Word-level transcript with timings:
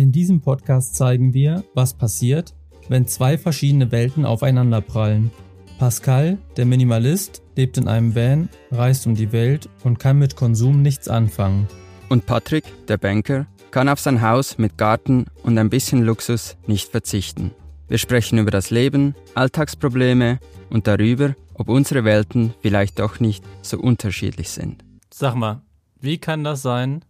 In 0.00 0.12
diesem 0.12 0.40
Podcast 0.40 0.94
zeigen 0.94 1.34
wir, 1.34 1.62
was 1.74 1.92
passiert, 1.92 2.54
wenn 2.88 3.06
zwei 3.06 3.36
verschiedene 3.36 3.92
Welten 3.92 4.24
aufeinanderprallen. 4.24 5.30
Pascal, 5.78 6.38
der 6.56 6.64
Minimalist, 6.64 7.42
lebt 7.54 7.76
in 7.76 7.86
einem 7.86 8.14
Van, 8.14 8.48
reist 8.70 9.06
um 9.06 9.14
die 9.14 9.30
Welt 9.32 9.68
und 9.84 9.98
kann 9.98 10.18
mit 10.18 10.36
Konsum 10.36 10.80
nichts 10.80 11.08
anfangen. 11.08 11.68
Und 12.08 12.24
Patrick, 12.24 12.64
der 12.86 12.96
Banker, 12.96 13.46
kann 13.72 13.90
auf 13.90 14.00
sein 14.00 14.22
Haus 14.22 14.56
mit 14.56 14.78
Garten 14.78 15.26
und 15.42 15.58
ein 15.58 15.68
bisschen 15.68 16.02
Luxus 16.02 16.56
nicht 16.66 16.88
verzichten. 16.88 17.50
Wir 17.86 17.98
sprechen 17.98 18.38
über 18.38 18.50
das 18.50 18.70
Leben, 18.70 19.14
Alltagsprobleme 19.34 20.38
und 20.70 20.86
darüber, 20.86 21.36
ob 21.52 21.68
unsere 21.68 22.04
Welten 22.04 22.54
vielleicht 22.62 23.00
doch 23.00 23.20
nicht 23.20 23.44
so 23.60 23.78
unterschiedlich 23.78 24.48
sind. 24.48 24.82
Sag 25.12 25.34
mal, 25.34 25.60
wie 26.00 26.16
kann 26.16 26.42
das 26.42 26.62
sein, 26.62 27.04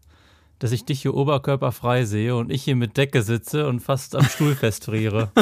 dass 0.61 0.73
ich 0.73 0.85
dich 0.85 1.03
hier 1.03 1.15
oberkörperfrei 1.15 2.05
sehe 2.05 2.37
und 2.37 2.53
ich 2.53 2.63
hier 2.63 2.77
mit 2.77 2.97
Decke 2.97 3.23
sitze 3.23 3.67
und 3.67 3.81
fast 3.81 4.15
am 4.15 4.25
Stuhl 4.25 4.55
festfriere? 4.55 5.33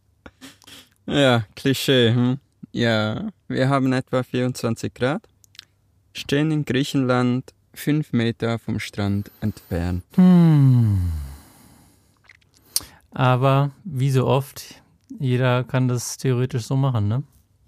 ja, 1.06 1.44
Klischee. 1.54 2.12
Hm? 2.12 2.38
Ja, 2.72 3.28
wir 3.48 3.68
haben 3.70 3.92
etwa 3.92 4.22
24 4.22 4.92
Grad, 4.92 5.22
stehen 6.12 6.50
in 6.50 6.64
Griechenland 6.64 7.54
fünf 7.72 8.12
Meter 8.12 8.58
vom 8.58 8.80
Strand 8.80 9.30
entfernt. 9.40 10.02
Hm. 10.16 11.12
Aber 13.12 13.70
wie 13.84 14.10
so 14.10 14.26
oft, 14.26 14.82
jeder 15.18 15.64
kann 15.64 15.88
das 15.88 16.16
theoretisch 16.16 16.64
so 16.64 16.76
machen, 16.76 17.08
ne? 17.08 17.22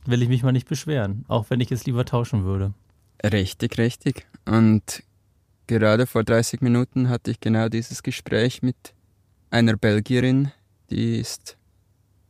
Will 0.06 0.23
ich 0.23 0.29
mich 0.29 0.43
mal 0.43 0.52
nicht 0.52 0.68
beschweren, 0.68 1.24
auch 1.29 1.51
wenn 1.51 1.60
ich 1.60 1.70
es 1.70 1.87
lieber 1.87 2.04
tauschen 2.04 2.45
würde. 2.45 2.74
Richtig, 3.23 3.79
richtig. 3.79 4.27
Und 4.45 5.02
gerade 5.68 6.06
vor 6.06 6.24
30 6.24 6.60
Minuten 6.60 7.08
hatte 7.08 7.30
ich 7.30 7.38
genau 7.38 7.68
dieses 7.68 8.02
Gespräch 8.02 8.62
mit 8.62 8.95
einer 9.50 9.76
Belgierin, 9.76 10.50
die 10.90 11.20
ist 11.20 11.56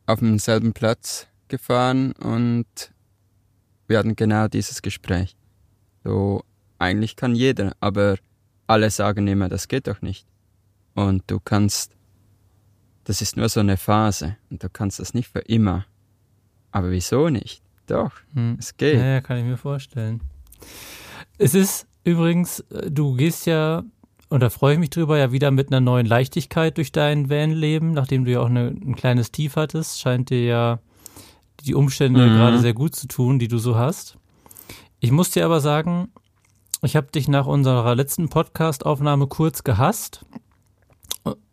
auf 0.04 0.18
demselben 0.18 0.74
Platz 0.74 1.26
gefahren 1.48 2.12
und 2.12 2.66
wir 3.86 3.98
hatten 3.98 4.16
genau 4.16 4.48
dieses 4.48 4.82
Gespräch. 4.82 5.36
So, 6.04 6.44
eigentlich 6.78 7.16
kann 7.16 7.34
jeder, 7.34 7.72
aber 7.80 8.18
alle 8.66 8.90
sagen 8.90 9.26
immer, 9.26 9.48
das 9.48 9.68
geht 9.68 9.86
doch 9.86 10.02
nicht. 10.02 10.26
Und 10.94 11.22
du 11.28 11.40
kannst, 11.40 11.92
das 13.04 13.22
ist 13.22 13.36
nur 13.36 13.48
so 13.48 13.60
eine 13.60 13.76
Phase 13.76 14.36
und 14.50 14.62
du 14.62 14.68
kannst 14.68 14.98
das 14.98 15.14
nicht 15.14 15.28
für 15.28 15.40
immer. 15.40 15.86
Aber 16.70 16.90
wieso 16.90 17.30
nicht? 17.30 17.62
Doch, 17.86 18.12
hm. 18.34 18.56
es 18.58 18.76
geht. 18.76 18.98
Ja, 18.98 19.06
ja, 19.06 19.20
kann 19.22 19.38
ich 19.38 19.44
mir 19.44 19.56
vorstellen. 19.56 20.20
Es 21.38 21.54
ist 21.54 21.87
übrigens, 22.08 22.60
äh, 22.70 22.90
du 22.90 23.14
gehst 23.14 23.46
ja, 23.46 23.84
und 24.28 24.40
da 24.40 24.50
freue 24.50 24.74
ich 24.74 24.78
mich 24.78 24.90
drüber, 24.90 25.18
ja 25.18 25.32
wieder 25.32 25.50
mit 25.50 25.68
einer 25.68 25.80
neuen 25.80 26.06
Leichtigkeit 26.06 26.76
durch 26.76 26.92
dein 26.92 27.30
Van-Leben, 27.30 27.92
nachdem 27.92 28.24
du 28.24 28.32
ja 28.32 28.40
auch 28.40 28.50
eine, 28.50 28.68
ein 28.68 28.96
kleines 28.96 29.32
Tief 29.32 29.56
hattest, 29.56 30.00
scheint 30.00 30.30
dir 30.30 30.44
ja 30.44 30.78
die 31.64 31.74
Umstände 31.74 32.26
mhm. 32.26 32.36
gerade 32.36 32.58
sehr 32.58 32.74
gut 32.74 32.94
zu 32.94 33.08
tun, 33.08 33.38
die 33.38 33.48
du 33.48 33.58
so 33.58 33.76
hast. 33.76 34.16
Ich 35.00 35.10
muss 35.10 35.30
dir 35.30 35.44
aber 35.44 35.60
sagen, 35.60 36.08
ich 36.82 36.96
habe 36.96 37.08
dich 37.08 37.28
nach 37.28 37.46
unserer 37.46 37.94
letzten 37.94 38.28
Podcast-Aufnahme 38.28 39.26
kurz 39.26 39.64
gehasst. 39.64 40.24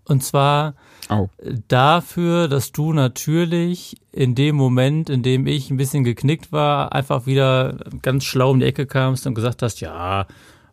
Und 0.06 0.24
zwar 0.24 0.76
oh. 1.10 1.30
dafür, 1.68 2.48
dass 2.48 2.72
du 2.72 2.94
natürlich 2.94 3.98
in 4.12 4.36
dem 4.36 4.56
Moment, 4.56 5.10
in 5.10 5.24
dem 5.24 5.48
ich 5.48 5.70
ein 5.70 5.78
bisschen 5.78 6.04
geknickt 6.04 6.52
war, 6.52 6.94
einfach 6.94 7.26
wieder 7.26 7.78
ganz 8.02 8.24
schlau 8.24 8.52
um 8.52 8.60
die 8.60 8.66
Ecke 8.66 8.86
kamst 8.86 9.26
und 9.28 9.34
gesagt 9.34 9.62
hast, 9.62 9.82
ja, 9.82 10.28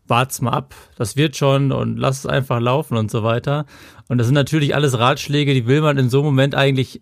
wart's 0.07 0.41
mal 0.41 0.53
ab, 0.53 0.75
das 0.97 1.17
wird 1.17 1.37
schon 1.37 1.73
und 1.73 1.97
lass 1.97 2.21
es 2.21 2.27
einfach 2.27 2.61
laufen 2.61 2.97
und 2.97 3.11
so 3.11 3.23
weiter. 3.23 3.67
Und 4.09 4.19
das 4.19 4.27
sind 4.27 4.35
natürlich 4.35 4.75
alles 4.75 4.99
Ratschläge, 4.99 5.55
die 5.55 5.67
will 5.67 5.81
man 5.81 5.97
in 5.97 6.11
so 6.11 6.19
einem 6.19 6.27
Moment 6.27 6.55
eigentlich 6.55 7.01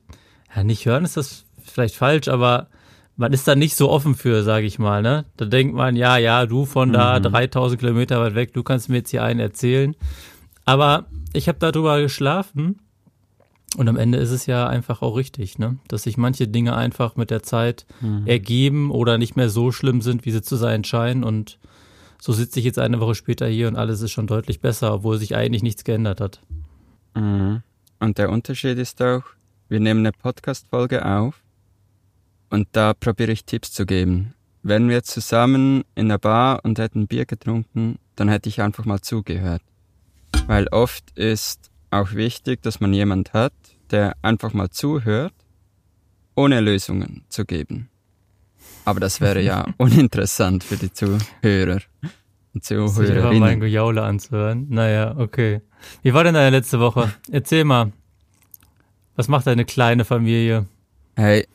ja, 0.55 0.63
nicht 0.63 0.87
hören, 0.87 1.05
ist 1.05 1.17
das 1.17 1.45
vielleicht 1.65 1.97
falsch, 1.97 2.29
aber 2.29 2.69
man 3.17 3.33
ist 3.33 3.47
da 3.47 3.55
nicht 3.55 3.77
so 3.77 3.91
offen 3.91 4.15
für, 4.15 4.43
sage 4.43 4.67
ich 4.67 4.79
mal. 4.79 5.03
Ne? 5.03 5.25
Da 5.37 5.45
denkt 5.45 5.75
man, 5.75 5.97
ja, 5.97 6.17
ja, 6.17 6.47
du 6.47 6.65
von 6.65 6.93
da 6.93 7.19
mhm. 7.19 7.25
3000 7.25 7.81
Kilometer 7.81 8.21
weit 8.21 8.35
weg, 8.35 8.53
du 8.53 8.63
kannst 8.63 8.89
mir 8.89 8.99
jetzt 8.99 9.11
hier 9.11 9.23
einen 9.23 9.41
erzählen. 9.41 9.95
Aber 10.65 11.07
ich 11.33 11.49
habe 11.49 11.59
darüber 11.59 12.01
geschlafen 12.01 12.81
und 13.77 13.89
am 13.89 13.97
Ende 13.97 14.19
ist 14.19 14.31
es 14.31 14.47
ja 14.47 14.69
einfach 14.69 15.01
auch 15.01 15.17
richtig, 15.17 15.59
ne? 15.59 15.79
dass 15.87 16.03
sich 16.03 16.17
manche 16.17 16.49
Dinge 16.49 16.75
einfach 16.75 17.17
mit 17.17 17.31
der 17.31 17.43
Zeit 17.43 17.87
mhm. 18.01 18.27
ergeben 18.27 18.91
oder 18.91 19.17
nicht 19.17 19.37
mehr 19.37 19.49
so 19.49 19.71
schlimm 19.71 20.01
sind, 20.03 20.25
wie 20.27 20.33
sie 20.33 20.43
zu 20.43 20.57
sein 20.57 20.83
scheinen. 20.83 21.23
Und 21.23 21.59
so 22.21 22.33
sitze 22.33 22.59
ich 22.59 22.65
jetzt 22.65 22.79
eine 22.79 23.01
Woche 23.01 23.15
später 23.15 23.47
hier 23.47 23.69
und 23.69 23.77
alles 23.77 24.01
ist 24.01 24.11
schon 24.11 24.27
deutlich 24.27 24.61
besser, 24.61 24.93
obwohl 24.95 25.19
sich 25.19 25.37
eigentlich 25.37 25.63
nichts 25.63 25.85
geändert 25.85 26.21
hat. 26.21 26.41
Mhm. 27.15 27.63
Und 28.01 28.19
der 28.19 28.31
Unterschied 28.31 28.79
ist 28.79 29.01
auch, 29.03 29.23
wir 29.69 29.79
nehmen 29.79 30.01
eine 30.01 30.13
Podcast-Folge 30.13 31.07
auf 31.07 31.41
und 32.49 32.67
da 32.73 32.93
probiere 32.93 33.31
ich 33.31 33.45
Tipps 33.45 33.73
zu 33.73 33.87
geben. 33.87 34.35
Wären 34.63 34.89
wir 34.89 35.05
zusammen 35.05 35.85
in 35.95 36.09
der 36.09 36.19
Bar 36.19 36.61
und 36.65 36.79
hätten 36.79 37.07
Bier 37.07 37.25
getrunken, 37.25 37.99
dann 38.17 38.29
hätte 38.29 38.49
ich 38.49 38.61
einfach 38.61 38.85
mal 38.85 39.01
zugehört. 39.01 39.63
Weil 40.51 40.67
oft 40.73 41.17
ist 41.17 41.71
auch 41.93 42.15
wichtig, 42.15 42.61
dass 42.63 42.81
man 42.81 42.93
jemand 42.93 43.35
hat, 43.35 43.53
der 43.93 44.17
einfach 44.21 44.53
mal 44.53 44.69
zuhört, 44.69 45.33
ohne 46.35 46.59
Lösungen 46.59 47.25
zu 47.29 47.45
geben. 47.45 47.89
Aber 48.85 48.99
das 48.99 49.21
wäre 49.21 49.41
ja 49.43 49.65
uninteressant 49.77 50.65
für 50.65 50.77
die 50.77 50.93
Zuhörer 50.93 51.83
und 52.53 52.65
Zuhörerinnen. 52.65 53.31
Sich 53.31 53.39
mein 53.39 53.61
Gejaule 53.61 54.03
anzuhören. 54.03 54.67
Naja, 54.71 55.15
okay. 55.19 55.61
Wie 56.03 56.15
war 56.15 56.25
denn 56.25 56.35
deine 56.35 56.51
letzte 56.51 56.81
Woche? 56.81 57.15
Erzähl 57.31 57.63
mal. 57.63 57.93
Was 59.15 59.29
macht 59.29 59.47
deine 59.47 59.65
kleine 59.65 60.05
Familie? 60.05 60.67
Hey, 61.15 61.47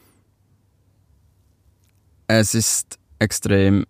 es 2.28 2.56
ist 2.56 2.98
extrem 3.20 3.86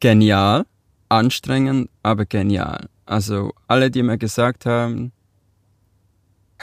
genial, 0.00 0.64
anstrengend, 1.10 1.90
aber 2.02 2.24
genial. 2.24 2.88
Also 3.10 3.54
alle, 3.66 3.90
die 3.90 4.04
mir 4.04 4.18
gesagt 4.18 4.66
haben, 4.66 5.10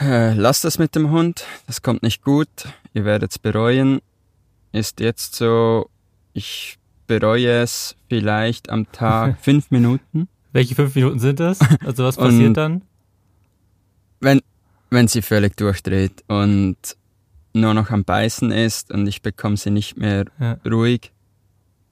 lasst 0.00 0.64
das 0.64 0.78
mit 0.78 0.94
dem 0.94 1.10
Hund, 1.10 1.44
das 1.66 1.82
kommt 1.82 2.02
nicht 2.02 2.24
gut, 2.24 2.48
ihr 2.94 3.04
werdet 3.04 3.32
es 3.32 3.38
bereuen, 3.38 4.00
ist 4.72 5.00
jetzt 5.00 5.34
so, 5.34 5.90
ich 6.32 6.78
bereue 7.06 7.60
es 7.60 7.96
vielleicht 8.08 8.70
am 8.70 8.90
Tag 8.92 9.36
fünf 9.42 9.70
Minuten. 9.70 10.26
Welche 10.52 10.74
fünf 10.74 10.94
Minuten 10.94 11.18
sind 11.18 11.38
das? 11.38 11.58
Also 11.84 12.04
was 12.04 12.16
passiert 12.16 12.56
dann? 12.56 12.80
Wenn, 14.18 14.40
wenn 14.88 15.06
sie 15.06 15.20
völlig 15.20 15.54
durchdreht 15.54 16.24
und 16.28 16.78
nur 17.52 17.74
noch 17.74 17.90
am 17.90 18.04
Beißen 18.04 18.52
ist 18.52 18.90
und 18.90 19.06
ich 19.06 19.20
bekomme 19.20 19.58
sie 19.58 19.70
nicht 19.70 19.98
mehr 19.98 20.24
ja. 20.40 20.56
ruhig. 20.64 21.12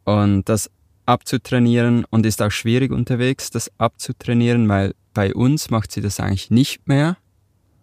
Und 0.05 0.49
das 0.49 0.71
abzutrainieren 1.06 2.05
und 2.11 2.27
ist 2.27 2.43
auch 2.43 2.50
schwierig 2.50 2.93
unterwegs, 2.93 3.50
das 3.50 3.71
abzutrainieren, 3.78 4.69
weil 4.69 4.94
bei 5.15 5.34
uns 5.34 5.71
macht 5.71 5.93
sie 5.93 6.00
das 6.00 6.21
eigentlich 6.21 6.50
nicht 6.50 6.87
mehr. 6.89 7.17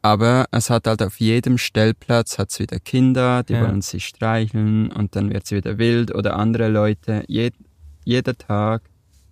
Aber 0.01 0.45
es 0.51 0.69
hat 0.69 0.85
halt 0.85 1.01
auf 1.01 1.19
jedem 1.19 1.57
Stellplatz 1.57 2.37
hat's 2.37 2.59
wieder 2.59 2.79
Kinder, 2.79 3.43
die 3.43 3.53
ja. 3.53 3.61
wollen 3.61 3.81
sie 3.81 4.01
streicheln 4.01 4.91
und 4.91 5.15
dann 5.15 5.31
wird 5.31 5.47
sie 5.47 5.55
wieder 5.55 5.77
wild 5.77 6.13
oder 6.13 6.35
andere 6.35 6.67
Leute. 6.67 7.23
Jed 7.27 7.55
jeder 8.03 8.37
Tag 8.37 8.81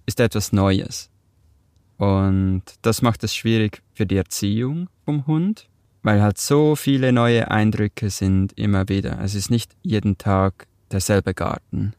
ist 0.06 0.22
etwas 0.22 0.54
Neues. 0.54 1.10
Und 1.98 2.64
das 2.82 3.02
macht 3.02 3.24
es 3.26 3.36
schwierig 3.36 3.82
für 3.94 4.06
die 4.06 4.16
Erziehung 4.16 4.88
vom 5.04 5.28
Hund 5.28 5.68
weil 6.04 6.22
halt 6.22 6.38
so 6.38 6.76
viele 6.76 7.12
neue 7.12 7.52
Eindrücke 7.52 8.10
sind 8.10 8.58
immer 8.58 8.90
wieder. 8.90 9.20
Es 9.22 9.36
ist 9.36 9.52
nicht 9.52 9.76
jeden 9.84 10.18
Tag 10.18 10.68
derselbe 10.92 11.34
Garten. 11.34 11.94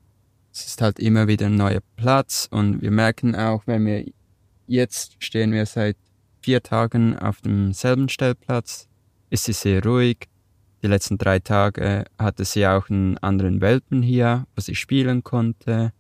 Es 0.53 0.67
ist 0.67 0.83
halt 0.83 0.99
immer 0.99 1.29
wieder 1.29 1.47
ein 1.47 1.57
neuer 1.57 1.81
Platz 1.97 2.47
und 2.51 2.83
wir 2.83 2.91
merken 2.91 3.35
auch, 3.35 3.67
wenn 3.67 3.87
wir 3.87 4.05
jetzt 4.67 5.17
stehen 5.19 5.53
wir 5.53 5.65
seit 5.67 5.97
vier 6.43 6.63
Tagen 6.63 7.19
auf 7.19 7.41
demselben 7.41 8.09
Stellplatz, 8.09 8.89
ist 9.31 9.45
sie 9.45 9.53
sehr 9.53 9.83
ruhig. 9.83 10.29
Die 10.83 10.89
letzten 10.89 11.17
drei 11.17 11.39
Tage 11.39 12.05
hatte 12.19 12.45
sie 12.45 12.67
auch 12.67 12.91
einen 12.91 13.17
anderen 13.19 13.61
Welpen 13.61 14.03
hier, 14.03 14.47
wo 14.55 14.61
sie 14.61 14.75
spielen 14.75 15.23
konnte. 15.23 15.93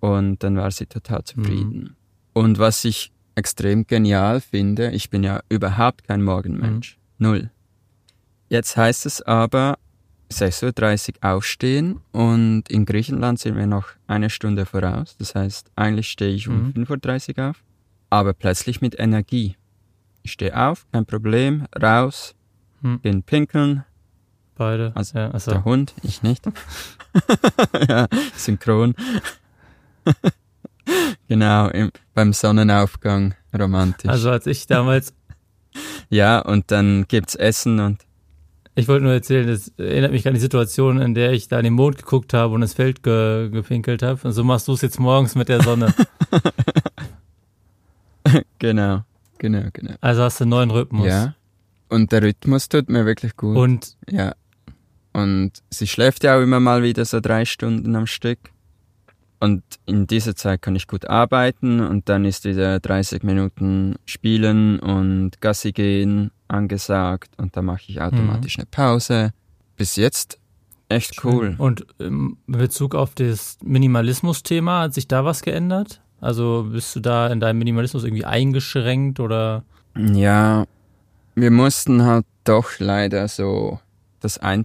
Und 0.00 0.42
dann 0.42 0.56
war 0.56 0.70
sie 0.70 0.86
total 0.86 1.24
zufrieden. 1.24 1.80
Mhm. 1.80 1.96
Und 2.34 2.58
was 2.58 2.84
ich 2.84 3.10
extrem 3.34 3.86
genial 3.86 4.40
finde, 4.40 4.90
ich 4.92 5.10
bin 5.10 5.24
ja 5.24 5.40
überhaupt 5.48 6.04
kein 6.04 6.22
Morgenmensch. 6.22 6.98
Mhm. 7.18 7.26
Null. 7.26 7.50
Jetzt 8.48 8.76
heißt 8.76 9.06
es 9.06 9.22
aber 9.22 9.78
6.30 10.30 11.16
Uhr 11.22 11.30
aufstehen 11.30 12.00
und 12.12 12.64
in 12.68 12.84
Griechenland 12.84 13.38
sind 13.38 13.56
wir 13.56 13.66
noch 13.66 13.88
eine 14.06 14.30
Stunde 14.30 14.66
voraus. 14.66 15.16
Das 15.18 15.34
heißt, 15.34 15.70
eigentlich 15.76 16.08
stehe 16.08 16.34
ich 16.34 16.48
um 16.48 16.72
mhm. 16.74 16.84
5.30 16.84 17.38
Uhr 17.38 17.50
auf, 17.50 17.62
aber 18.10 18.32
plötzlich 18.32 18.80
mit 18.80 18.98
Energie. 18.98 19.56
Ich 20.22 20.32
stehe 20.32 20.56
auf, 20.56 20.86
kein 20.92 21.06
Problem, 21.06 21.66
raus, 21.80 22.34
mhm. 22.80 23.00
bin 23.00 23.22
pinkeln. 23.22 23.84
Beide. 24.56 24.92
Also 24.94 25.18
ja, 25.18 25.30
also. 25.30 25.50
der 25.52 25.64
Hund, 25.64 25.94
ich 26.02 26.22
nicht. 26.22 26.44
ja, 27.88 28.06
synchron. 28.34 28.94
genau, 31.28 31.68
im, 31.68 31.90
beim 32.14 32.32
Sonnenaufgang 32.32 33.34
romantisch. 33.56 34.10
Also 34.10 34.30
als 34.30 34.46
ich 34.46 34.66
damals 34.66 35.14
ja, 36.08 36.40
und 36.40 36.70
dann 36.70 37.06
gibt's 37.08 37.34
Essen 37.34 37.80
und. 37.80 38.05
Ich 38.78 38.88
wollte 38.88 39.04
nur 39.04 39.14
erzählen, 39.14 39.46
das 39.46 39.72
erinnert 39.78 40.12
mich 40.12 40.28
an 40.28 40.34
die 40.34 40.40
Situation, 40.40 41.00
in 41.00 41.14
der 41.14 41.32
ich 41.32 41.48
da 41.48 41.58
in 41.58 41.64
den 41.64 41.72
Mond 41.72 41.96
geguckt 41.96 42.34
habe 42.34 42.54
und 42.54 42.60
ins 42.60 42.74
Feld 42.74 43.02
ge 43.02 43.48
gepinkelt 43.50 44.02
habe. 44.02 44.20
Und 44.22 44.32
so 44.32 44.44
machst 44.44 44.68
du 44.68 44.74
es 44.74 44.82
jetzt 44.82 45.00
morgens 45.00 45.34
mit 45.34 45.48
der 45.48 45.62
Sonne. 45.62 45.94
genau, 48.58 49.02
genau, 49.38 49.62
genau. 49.72 49.94
Also 50.02 50.22
hast 50.22 50.40
du 50.40 50.44
einen 50.44 50.50
neuen 50.50 50.70
Rhythmus. 50.70 51.06
Ja. 51.06 51.34
Und 51.88 52.12
der 52.12 52.22
Rhythmus 52.22 52.68
tut 52.68 52.90
mir 52.90 53.06
wirklich 53.06 53.34
gut. 53.36 53.56
Und 53.56 53.96
ja. 54.10 54.34
Und 55.14 55.52
sie 55.70 55.86
schläft 55.86 56.22
ja 56.24 56.36
auch 56.36 56.42
immer 56.42 56.60
mal 56.60 56.82
wieder 56.82 57.06
so 57.06 57.20
drei 57.20 57.46
Stunden 57.46 57.96
am 57.96 58.06
Stück. 58.06 58.40
Und 59.38 59.62
in 59.84 60.06
dieser 60.06 60.34
Zeit 60.34 60.62
kann 60.62 60.76
ich 60.76 60.86
gut 60.86 61.06
arbeiten 61.06 61.80
und 61.80 62.08
dann 62.08 62.24
ist 62.24 62.44
wieder 62.44 62.80
30 62.80 63.22
Minuten 63.22 63.96
Spielen 64.06 64.78
und 64.80 65.40
Gassi 65.40 65.72
gehen 65.72 66.30
angesagt 66.48 67.32
und 67.36 67.56
dann 67.56 67.66
mache 67.66 67.82
ich 67.88 68.00
automatisch 68.00 68.56
mhm. 68.56 68.62
eine 68.62 68.68
Pause. 68.70 69.30
Bis 69.76 69.96
jetzt 69.96 70.38
echt 70.88 71.16
Schön. 71.16 71.30
cool. 71.30 71.54
Und 71.58 71.86
in 71.98 72.38
Bezug 72.46 72.94
auf 72.94 73.14
das 73.14 73.58
Minimalismus-Thema, 73.62 74.82
hat 74.82 74.94
sich 74.94 75.08
da 75.08 75.24
was 75.24 75.42
geändert? 75.42 76.00
Also 76.20 76.68
bist 76.72 76.96
du 76.96 77.00
da 77.00 77.26
in 77.28 77.40
deinem 77.40 77.58
Minimalismus 77.58 78.04
irgendwie 78.04 78.24
eingeschränkt 78.24 79.20
oder? 79.20 79.64
Ja, 79.96 80.64
wir 81.34 81.50
mussten 81.50 82.04
halt 82.04 82.24
doch 82.44 82.78
leider 82.78 83.28
so 83.28 83.80
das 84.20 84.38
ein, 84.38 84.64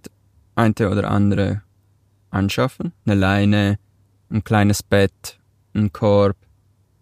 eine 0.56 0.74
oder 0.89 1.12
andere 1.12 1.62
anschaffen. 2.29 2.94
Eine 3.06 3.15
Leine, 3.15 3.79
ein 4.31 4.44
kleines 4.44 4.83
Bett, 4.83 5.39
ein 5.74 5.92
Korb. 5.92 6.38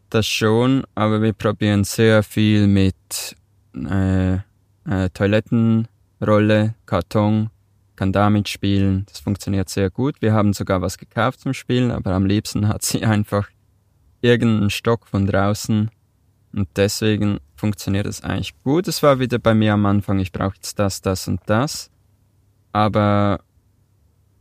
Das 0.10 0.26
schon, 0.26 0.84
aber 0.96 1.22
wir 1.22 1.34
probieren 1.34 1.84
sehr 1.84 2.24
viel 2.24 2.66
mit 2.66 3.36
äh, 3.76 4.34
äh, 4.34 5.10
Toilettenrolle, 5.14 6.74
Karton, 6.88 7.52
kann 7.96 8.12
damit 8.12 8.50
spielen. 8.50 9.06
Das 9.08 9.20
funktioniert 9.20 9.70
sehr 9.70 9.92
gut. 9.92 10.22
Wir 10.22 10.34
haben 10.34 10.54
sogar 10.54 10.82
was 10.82 10.98
gekauft 10.98 11.42
zum 11.42 11.54
Spielen, 11.54 11.92
aber 11.92 12.14
am 12.14 12.26
liebsten 12.26 12.68
hat 12.68 12.82
sie 12.82 13.04
einfach 13.06 13.50
irgendeinen 14.22 14.72
Stock 14.72 15.06
von 15.06 15.28
draußen 15.28 15.92
und 16.54 16.68
deswegen 16.76 17.40
funktioniert 17.56 18.08
es 18.08 18.24
eigentlich 18.24 18.54
gut. 18.64 18.88
Es 18.88 19.04
war 19.04 19.20
wieder 19.20 19.38
bei 19.38 19.54
mir 19.54 19.74
am 19.74 19.86
Anfang, 19.86 20.20
ich 20.20 20.32
brauche 20.32 20.56
jetzt 20.56 20.80
das, 20.80 21.02
das 21.02 21.28
und 21.28 21.42
das, 21.46 21.92
aber 22.72 23.42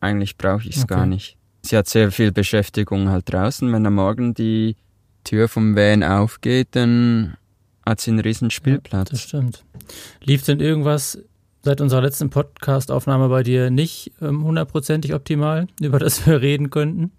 eigentlich 0.00 0.38
brauche 0.38 0.66
ich 0.66 0.76
es 0.76 0.84
okay. 0.84 0.94
gar 0.94 1.06
nicht 1.06 1.37
sie 1.62 1.76
hat 1.76 1.88
sehr 1.88 2.10
viel 2.10 2.32
Beschäftigung 2.32 3.08
halt 3.08 3.32
draußen. 3.32 3.72
Wenn 3.72 3.86
am 3.86 3.94
Morgen 3.94 4.34
die 4.34 4.76
Tür 5.24 5.48
vom 5.48 5.76
Van 5.76 6.02
aufgeht, 6.02 6.68
dann 6.72 7.36
hat 7.84 8.00
sie 8.00 8.10
einen 8.10 8.20
riesen 8.20 8.50
Spielplatz. 8.50 9.08
Ja, 9.08 9.12
das 9.12 9.20
stimmt. 9.22 9.64
Lief 10.22 10.44
denn 10.44 10.60
irgendwas 10.60 11.18
seit 11.62 11.80
unserer 11.80 12.02
letzten 12.02 12.30
Podcast-Aufnahme 12.30 13.28
bei 13.28 13.42
dir 13.42 13.70
nicht 13.70 14.12
ähm, 14.20 14.44
hundertprozentig 14.44 15.14
optimal, 15.14 15.66
über 15.80 15.98
das 15.98 16.26
wir 16.26 16.40
reden 16.40 16.70
könnten? 16.70 17.12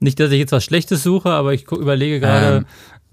Nicht, 0.00 0.20
dass 0.20 0.30
ich 0.30 0.38
jetzt 0.38 0.52
was 0.52 0.64
Schlechtes 0.64 1.02
suche, 1.02 1.30
aber 1.30 1.54
ich 1.54 1.70
überlege 1.72 2.20
gerade, 2.20 2.66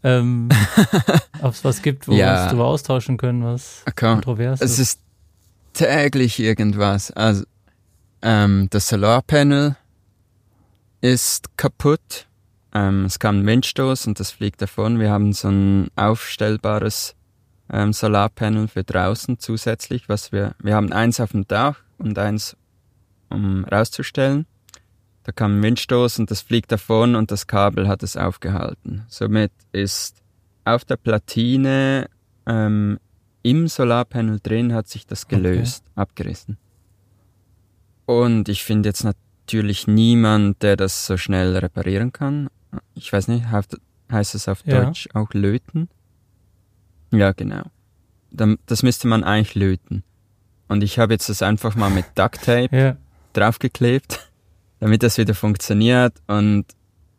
ähm, 0.04 0.50
ähm, 0.50 0.50
ob 1.42 1.54
es 1.54 1.64
was 1.64 1.82
gibt, 1.82 2.08
wo 2.08 2.14
ja. 2.14 2.18
wir 2.18 2.34
uns 2.34 2.46
darüber 2.50 2.66
austauschen 2.66 3.18
können, 3.18 3.44
was 3.44 3.82
okay. 3.88 4.14
kontrovers 4.14 4.62
ist. 4.62 4.72
Es 4.72 4.80
ist 4.80 5.00
täglich 5.74 6.40
irgendwas. 6.40 7.10
Also 7.12 7.44
ähm, 8.22 8.68
das 8.70 8.88
Solarpanel 8.88 9.78
ist 11.06 11.56
kaputt. 11.56 12.28
Ähm, 12.74 13.06
es 13.06 13.20
kam 13.20 13.40
ein 13.40 13.46
Windstoß 13.46 14.08
und 14.08 14.20
das 14.20 14.32
fliegt 14.32 14.60
davon. 14.62 15.00
Wir 15.00 15.12
haben 15.12 15.34
so 15.34 15.50
ein 15.50 15.90
aufstellbares 15.96 17.16
ähm, 17.72 17.94
Solarpanel 17.94 18.68
für 18.68 18.84
draußen 18.84 19.38
zusätzlich, 19.38 20.10
was 20.10 20.32
wir, 20.32 20.56
wir 20.60 20.76
haben 20.76 20.92
eins 20.92 21.20
auf 21.20 21.32
dem 21.32 21.48
Dach 21.48 21.78
und 22.00 22.18
eins, 22.18 22.58
um 23.30 23.66
rauszustellen. 23.66 24.48
Da 25.24 25.32
kam 25.32 25.60
ein 25.60 25.64
Windstoß 25.64 26.20
und 26.20 26.32
das 26.32 26.42
fliegt 26.42 26.72
davon 26.72 27.16
und 27.16 27.30
das 27.30 27.46
Kabel 27.46 27.88
hat 27.88 28.02
es 28.02 28.18
aufgehalten. 28.18 29.06
Somit 29.08 29.52
ist 29.74 30.24
auf 30.64 30.86
der 30.86 30.98
Platine 30.98 32.10
ähm, 32.48 33.00
im 33.44 33.68
Solarpanel 33.68 34.40
drin 34.42 34.74
hat 34.74 34.88
sich 34.88 35.06
das 35.06 35.28
gelöst, 35.28 35.84
okay. 35.86 36.02
abgerissen. 36.02 36.58
Und 38.08 38.50
ich 38.50 38.64
finde 38.64 38.90
jetzt 38.90 39.04
natürlich 39.46 39.86
niemand, 39.86 40.64
der 40.64 40.76
das 40.76 41.06
so 41.06 41.18
schnell 41.18 41.56
reparieren 41.56 42.12
kann. 42.12 42.50
Ich 42.96 43.14
weiß 43.14 43.28
nicht, 43.28 43.46
heißt 44.12 44.34
es 44.34 44.48
auf 44.48 44.66
ja. 44.66 44.86
Deutsch 44.86 45.08
auch 45.14 45.32
löten? 45.34 45.88
Ja, 47.12 47.32
genau. 47.32 47.64
Das 48.32 48.82
müsste 48.82 49.08
man 49.08 49.24
eigentlich 49.24 49.54
löten. 49.54 50.04
Und 50.68 50.84
ich 50.84 50.98
habe 50.98 51.14
jetzt 51.14 51.30
das 51.30 51.44
einfach 51.44 51.76
mal 51.76 51.92
mit 51.92 52.06
Duct 52.16 52.44
Tape 52.44 52.76
ja. 52.76 52.98
draufgeklebt, 53.34 54.32
damit 54.80 55.04
das 55.04 55.20
wieder 55.20 55.36
funktioniert. 55.36 56.14
Und 56.26 56.66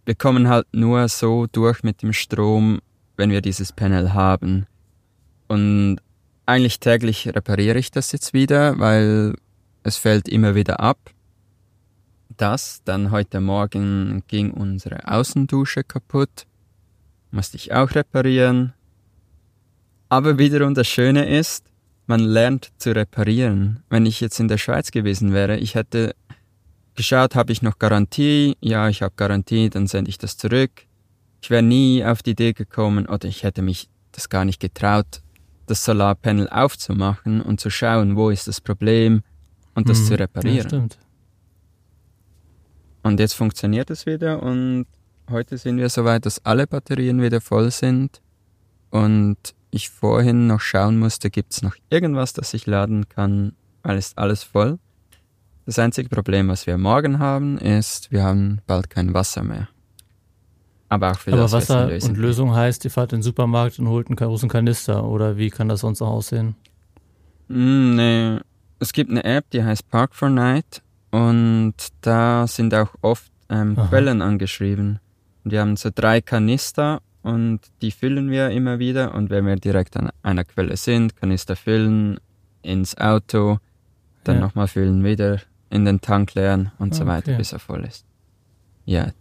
wir 0.05 0.17
kommen 0.17 0.49
halt 0.49 0.67
nur 0.73 1.08
so 1.08 1.46
durch 1.46 1.84
mit 1.84 2.02
dem 2.02 2.12
Strom, 2.12 2.81
wenn 3.17 3.31
wir 3.31 3.40
dieses 3.40 3.73
Panel 3.73 4.14
haben. 4.14 4.67
Und 5.46 5.99
eigentlich 6.44 6.81
täglich 6.81 7.28
repariere 7.28 7.78
ich 7.78 7.93
das 7.93 8.11
jetzt 8.11 8.32
wieder, 8.32 8.81
weil 8.81 9.34
es 9.84 9.96
fällt 9.96 10.28
immer 10.28 10.56
wieder 10.56 10.81
ab 10.81 10.99
das. 12.36 12.82
Dann 12.84 13.10
heute 13.10 13.40
Morgen 13.40 14.22
ging 14.28 14.50
unsere 14.50 15.08
Außendusche 15.08 15.84
kaputt. 15.84 16.46
Musste 17.30 17.56
ich 17.56 17.72
auch 17.72 17.94
reparieren. 17.94 18.72
Aber 20.08 20.38
wiederum 20.38 20.74
das 20.74 20.86
Schöne 20.86 21.28
ist, 21.38 21.66
man 22.06 22.20
lernt 22.20 22.70
zu 22.78 22.94
reparieren. 22.94 23.82
Wenn 23.90 24.06
ich 24.06 24.20
jetzt 24.20 24.38
in 24.38 24.48
der 24.48 24.58
Schweiz 24.58 24.90
gewesen 24.90 25.32
wäre, 25.32 25.56
ich 25.56 25.74
hätte 25.74 26.14
geschaut, 26.94 27.34
habe 27.34 27.52
ich 27.52 27.62
noch 27.62 27.78
Garantie? 27.78 28.56
Ja, 28.60 28.88
ich 28.88 29.02
habe 29.02 29.14
Garantie, 29.16 29.70
dann 29.70 29.86
sende 29.86 30.08
ich 30.08 30.18
das 30.18 30.36
zurück. 30.36 30.70
Ich 31.42 31.50
wäre 31.50 31.62
nie 31.62 32.04
auf 32.04 32.22
die 32.22 32.30
Idee 32.30 32.52
gekommen 32.52 33.06
oder 33.06 33.28
ich 33.28 33.42
hätte 33.42 33.62
mich 33.62 33.88
das 34.12 34.28
gar 34.28 34.44
nicht 34.44 34.60
getraut, 34.60 35.20
das 35.66 35.84
Solarpanel 35.84 36.48
aufzumachen 36.48 37.40
und 37.40 37.60
zu 37.60 37.70
schauen, 37.70 38.16
wo 38.16 38.30
ist 38.30 38.48
das 38.48 38.60
Problem 38.60 39.22
und 39.74 39.88
das 39.88 39.98
hm, 39.98 40.06
zu 40.06 40.18
reparieren. 40.18 40.56
Ja, 40.56 40.64
stimmt. 40.64 40.98
Und 43.06 43.20
jetzt 43.20 43.34
funktioniert 43.34 43.88
es 43.90 44.04
wieder 44.04 44.42
und 44.42 44.84
heute 45.30 45.58
sind 45.58 45.76
wir 45.76 45.88
soweit, 45.90 46.26
dass 46.26 46.44
alle 46.44 46.66
Batterien 46.66 47.22
wieder 47.22 47.40
voll 47.40 47.70
sind. 47.70 48.20
Und 48.90 49.36
ich 49.70 49.90
vorhin 49.90 50.48
noch 50.48 50.58
schauen 50.58 50.98
musste, 50.98 51.30
gibt 51.30 51.52
es 51.52 51.62
noch 51.62 51.76
irgendwas, 51.88 52.32
das 52.32 52.52
ich 52.52 52.66
laden 52.66 53.08
kann, 53.08 53.52
weil 53.84 53.96
ist 53.96 54.18
alles 54.18 54.42
voll. 54.42 54.80
Das 55.66 55.78
einzige 55.78 56.08
Problem, 56.08 56.48
was 56.48 56.66
wir 56.66 56.78
morgen 56.78 57.20
haben, 57.20 57.58
ist, 57.58 58.10
wir 58.10 58.25
haben 58.25 58.60
bald 58.66 58.90
kein 58.90 59.14
Wasser 59.14 59.44
mehr. 59.44 59.68
Aber 60.88 61.12
auch 61.12 61.18
für 61.20 61.32
Aber 61.32 61.42
das 61.42 61.52
Wasser 61.52 61.86
Lösung. 61.86 62.10
und 62.10 62.16
Lösung 62.16 62.54
heißt, 62.56 62.84
ihr 62.86 62.90
fahrt 62.90 63.12
in 63.12 63.18
den 63.18 63.22
Supermarkt 63.22 63.78
und 63.78 63.86
holt 63.86 64.08
einen 64.08 64.16
großen 64.16 64.48
Kanister 64.48 65.04
oder 65.04 65.36
wie 65.36 65.50
kann 65.50 65.68
das 65.68 65.78
sonst 65.82 66.02
auch 66.02 66.10
aussehen? 66.10 66.56
Mm, 67.46 67.94
nee. 67.94 68.40
Es 68.80 68.92
gibt 68.92 69.12
eine 69.12 69.22
App, 69.22 69.48
die 69.50 69.62
heißt 69.62 69.88
Park 69.90 70.16
for 70.16 70.28
Night 70.28 70.82
und 71.10 71.75
da 72.00 72.46
sind 72.46 72.75
auch 72.75 72.94
oft 73.02 73.30
ähm, 73.48 73.76
Quellen 73.76 74.22
angeschrieben. 74.22 75.00
Und 75.44 75.52
wir 75.52 75.60
haben 75.60 75.76
so 75.76 75.90
drei 75.94 76.20
Kanister 76.20 77.00
und 77.22 77.60
die 77.82 77.90
füllen 77.90 78.30
wir 78.30 78.50
immer 78.50 78.78
wieder. 78.78 79.14
Und 79.14 79.30
wenn 79.30 79.46
wir 79.46 79.56
direkt 79.56 79.96
an 79.96 80.10
einer 80.22 80.44
Quelle 80.44 80.76
sind, 80.76 81.16
Kanister 81.16 81.56
füllen, 81.56 82.18
ins 82.62 82.96
Auto, 82.98 83.58
dann 84.25 84.36
ja. 84.36 84.40
nochmal 84.40 84.68
füllen, 84.68 85.04
wieder 85.04 85.40
in 85.70 85.84
den 85.84 86.00
Tank 86.00 86.34
leeren 86.34 86.72
und 86.78 86.88
okay. 86.88 86.98
so 86.98 87.06
weiter, 87.06 87.36
bis 87.36 87.52
er 87.52 87.58
voll 87.58 87.84
ist. 87.84 88.04
Ja. 88.84 89.12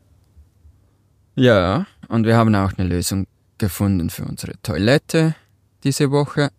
Ja, 1.35 1.85
und 2.07 2.25
wir 2.25 2.37
haben 2.37 2.55
auch 2.55 2.73
eine 2.77 2.87
Lösung 2.87 3.27
gefunden 3.57 4.09
für 4.09 4.25
unsere 4.25 4.53
Toilette 4.61 5.35
diese 5.83 6.11
Woche 6.11 6.49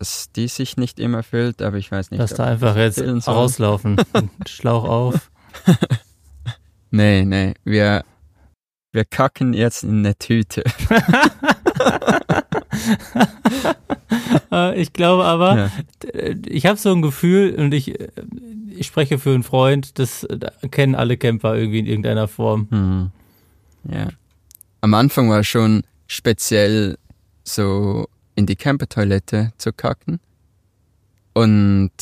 dass 0.00 0.32
die 0.32 0.48
sich 0.48 0.78
nicht 0.78 0.98
immer 0.98 1.22
füllt, 1.22 1.60
aber 1.60 1.76
ich 1.76 1.92
weiß 1.92 2.10
nicht. 2.10 2.20
Lass 2.20 2.32
da 2.32 2.46
einfach 2.46 2.74
jetzt 2.74 3.02
rauslaufen. 3.28 3.96
Schlauch 4.48 4.84
auf. 4.84 5.30
nee, 6.90 7.22
nee, 7.26 7.52
wir, 7.64 8.04
wir 8.92 9.04
kacken 9.04 9.52
jetzt 9.52 9.84
in 9.84 9.98
eine 9.98 10.16
Tüte. 10.16 10.64
Äh, 14.50 14.80
ich 14.80 14.94
glaube 14.94 15.26
aber, 15.26 15.58
ja. 15.58 15.70
ich 16.46 16.64
habe 16.64 16.78
so 16.78 16.92
ein 16.92 17.02
Gefühl 17.02 17.56
und 17.56 17.74
ich, 17.74 17.92
ich 18.70 18.86
spreche 18.86 19.18
für 19.18 19.34
einen 19.34 19.42
Freund, 19.42 19.98
das 19.98 20.26
kennen 20.70 20.94
alle 20.94 21.18
Camper 21.18 21.56
irgendwie 21.56 21.80
in 21.80 21.86
irgendeiner 21.86 22.26
Form. 22.26 22.68
Mhm. 22.70 23.10
Ja. 23.92 24.08
Am 24.80 24.94
Anfang 24.94 25.28
war 25.28 25.44
schon 25.44 25.82
speziell 26.06 26.96
so 27.44 28.08
in 28.40 28.46
die 28.46 28.56
Campertoilette 28.56 29.52
zu 29.58 29.70
kacken. 29.72 30.18
Und 31.34 31.92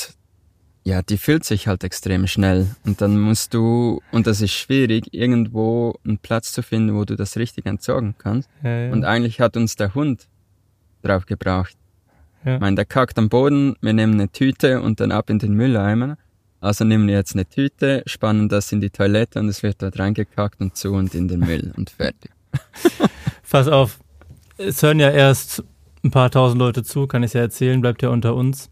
ja, 0.85 1.03
die 1.03 1.19
füllt 1.19 1.45
sich 1.45 1.67
halt 1.67 1.83
extrem 1.83 2.29
schnell. 2.29 2.69
Und 2.87 3.01
dann 3.01 3.19
musst 3.19 3.53
du, 3.53 4.01
und 4.13 4.27
das 4.29 4.41
ist 4.41 4.53
schwierig, 4.53 5.13
irgendwo 5.13 5.99
einen 6.05 6.19
Platz 6.19 6.53
zu 6.53 6.63
finden, 6.63 6.95
wo 6.95 7.05
du 7.05 7.17
das 7.17 7.37
richtig 7.37 7.67
entsorgen 7.67 8.15
kannst. 8.17 8.49
Ja, 8.63 8.85
ja. 8.85 8.93
Und 8.93 9.05
eigentlich 9.05 9.41
hat 9.41 9.57
uns 9.57 9.75
der 9.75 9.95
Hund 9.95 10.29
drauf 11.03 11.27
gebraucht. 11.27 11.77
Ja. 12.45 12.55
Ich 12.55 12.61
meine, 12.61 12.77
der 12.77 12.85
kackt 12.85 13.19
am 13.19 13.29
Boden, 13.29 13.75
wir 13.81 13.93
nehmen 13.93 14.15
eine 14.15 14.31
Tüte 14.31 14.81
und 14.81 15.01
dann 15.01 15.11
ab 15.11 15.29
in 15.31 15.41
den 15.41 15.55
Mülleimer. 15.55 16.17
Also 16.61 16.85
nehmen 16.85 17.09
wir 17.09 17.15
jetzt 17.17 17.35
eine 17.35 17.47
Tüte, 17.47 18.05
spannen 18.07 18.49
das 18.49 18.71
in 18.71 18.81
die 18.81 18.91
Toilette 18.91 19.41
und 19.41 19.49
es 19.49 19.65
wird 19.65 19.83
dort 19.83 19.99
reingekackt 19.99 20.61
und 20.61 20.77
zu 20.77 20.93
und 20.93 21.15
in 21.17 21.27
den 21.27 21.41
Müll 21.41 21.73
und 21.77 21.91
fertig. 21.91 22.31
Pass 23.51 23.67
auf, 23.67 23.99
es 24.57 24.83
hören 24.83 25.01
ja 25.01 25.11
erst 25.11 25.65
ein 26.05 26.11
paar 26.11 26.31
tausend 26.31 26.59
Leute 26.59 26.83
zu, 26.83 27.07
kann 27.07 27.23
ich 27.23 27.33
ja 27.33 27.41
erzählen, 27.41 27.81
bleibt 27.81 28.03
ja 28.03 28.11
unter 28.11 28.35
uns. 28.35 28.71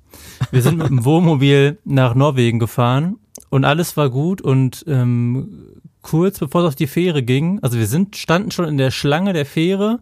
Wir 0.51 0.63
sind 0.63 0.79
mit 0.79 0.89
dem 0.89 1.05
Wohnmobil 1.05 1.79
nach 1.85 2.15
Norwegen 2.15 2.59
gefahren 2.59 3.19
und 3.51 3.65
alles 3.65 3.97
war 3.97 4.11
gut 4.11 4.41
und 4.41 4.85
ähm, 4.87 5.81
kurz 6.03 6.39
bevor 6.39 6.63
es 6.63 6.69
auf 6.69 6.75
die 6.77 6.87
Fähre 6.87 7.23
ging, 7.23 7.59
also 7.63 7.79
wir 7.79 7.87
sind, 7.87 8.17
standen 8.17 8.51
schon 8.51 8.67
in 8.67 8.79
der 8.79 8.91
Schlange 8.91 9.33
der 9.33 9.47
Fähre, 9.47 9.99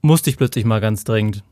musste 0.00 0.30
ich 0.30 0.36
plötzlich 0.36 0.64
mal 0.64 0.80
ganz 0.80 1.04
dringend. 1.04 1.42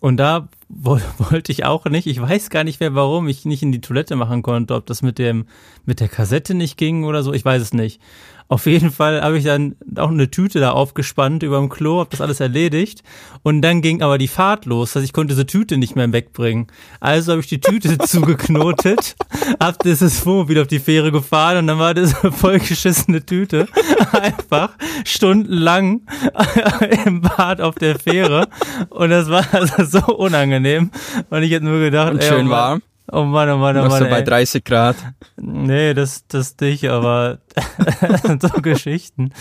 Und 0.00 0.18
da 0.18 0.48
wollte 0.68 1.52
ich 1.52 1.64
auch 1.64 1.84
nicht. 1.86 2.06
Ich 2.06 2.20
weiß 2.20 2.50
gar 2.50 2.64
nicht 2.64 2.80
mehr, 2.80 2.94
warum 2.94 3.28
ich 3.28 3.44
nicht 3.44 3.62
in 3.62 3.72
die 3.72 3.80
Toilette 3.80 4.16
machen 4.16 4.42
konnte, 4.42 4.74
ob 4.74 4.86
das 4.86 5.02
mit 5.02 5.18
dem 5.18 5.46
mit 5.84 6.00
der 6.00 6.08
Kassette 6.08 6.54
nicht 6.54 6.76
ging 6.76 7.04
oder 7.04 7.22
so. 7.22 7.32
Ich 7.32 7.44
weiß 7.44 7.62
es 7.62 7.72
nicht. 7.72 8.00
Auf 8.48 8.66
jeden 8.66 8.92
Fall 8.92 9.22
habe 9.22 9.38
ich 9.38 9.44
dann 9.44 9.74
auch 9.96 10.10
eine 10.10 10.30
Tüte 10.30 10.60
da 10.60 10.70
aufgespannt 10.70 11.42
über 11.42 11.58
dem 11.58 11.68
Klo, 11.68 11.98
habe 11.98 12.10
das 12.10 12.20
alles 12.20 12.38
erledigt. 12.38 13.02
Und 13.42 13.60
dann 13.62 13.82
ging 13.82 14.02
aber 14.02 14.18
die 14.18 14.28
Fahrt 14.28 14.66
los, 14.66 14.92
dass 14.92 15.02
ich 15.02 15.12
konnte 15.12 15.34
diese 15.34 15.46
Tüte 15.46 15.76
nicht 15.78 15.96
mehr 15.96 16.12
wegbringen. 16.12 16.68
Also 17.00 17.32
habe 17.32 17.40
ich 17.40 17.48
die 17.48 17.60
Tüte 17.60 17.98
zugeknotet, 18.06 19.16
hab 19.60 19.82
dieses 19.82 20.24
Wohnmobil 20.24 20.60
auf 20.60 20.68
die 20.68 20.78
Fähre 20.78 21.10
gefahren 21.10 21.58
und 21.58 21.66
dann 21.66 21.78
war 21.78 21.94
das 21.94 22.22
eine 22.22 22.30
vollgeschissene 22.30 23.26
Tüte. 23.26 23.66
Einfach 24.12 24.70
stundenlang 25.04 26.02
im 27.04 27.22
Bad 27.22 27.60
auf 27.60 27.74
der 27.74 27.98
Fähre. 27.98 28.48
Und 28.90 29.10
das 29.10 29.28
war 29.28 29.44
also 29.52 29.84
so 29.84 30.14
unangenehm. 30.14 30.90
Und 31.30 31.42
ich 31.42 31.50
hätte 31.50 31.64
nur 31.64 31.80
gedacht, 31.80 32.12
und 32.12 32.22
schön 32.22 32.46
ey, 32.46 32.46
oh 32.46 32.50
warm. 32.50 32.82
Oh 33.10 33.22
Mann, 33.22 33.48
oh 33.50 33.58
Mann, 33.58 33.76
oh 33.76 33.80
Mann. 33.80 33.88
Noch 33.88 33.98
so 33.98 34.04
bei 34.06 34.22
30 34.22 34.64
Grad. 34.64 34.96
Nee, 35.36 35.94
das, 35.94 36.26
das 36.26 36.56
nicht, 36.60 36.88
aber 36.88 37.38
so 38.40 38.60
Geschichten. 38.60 39.32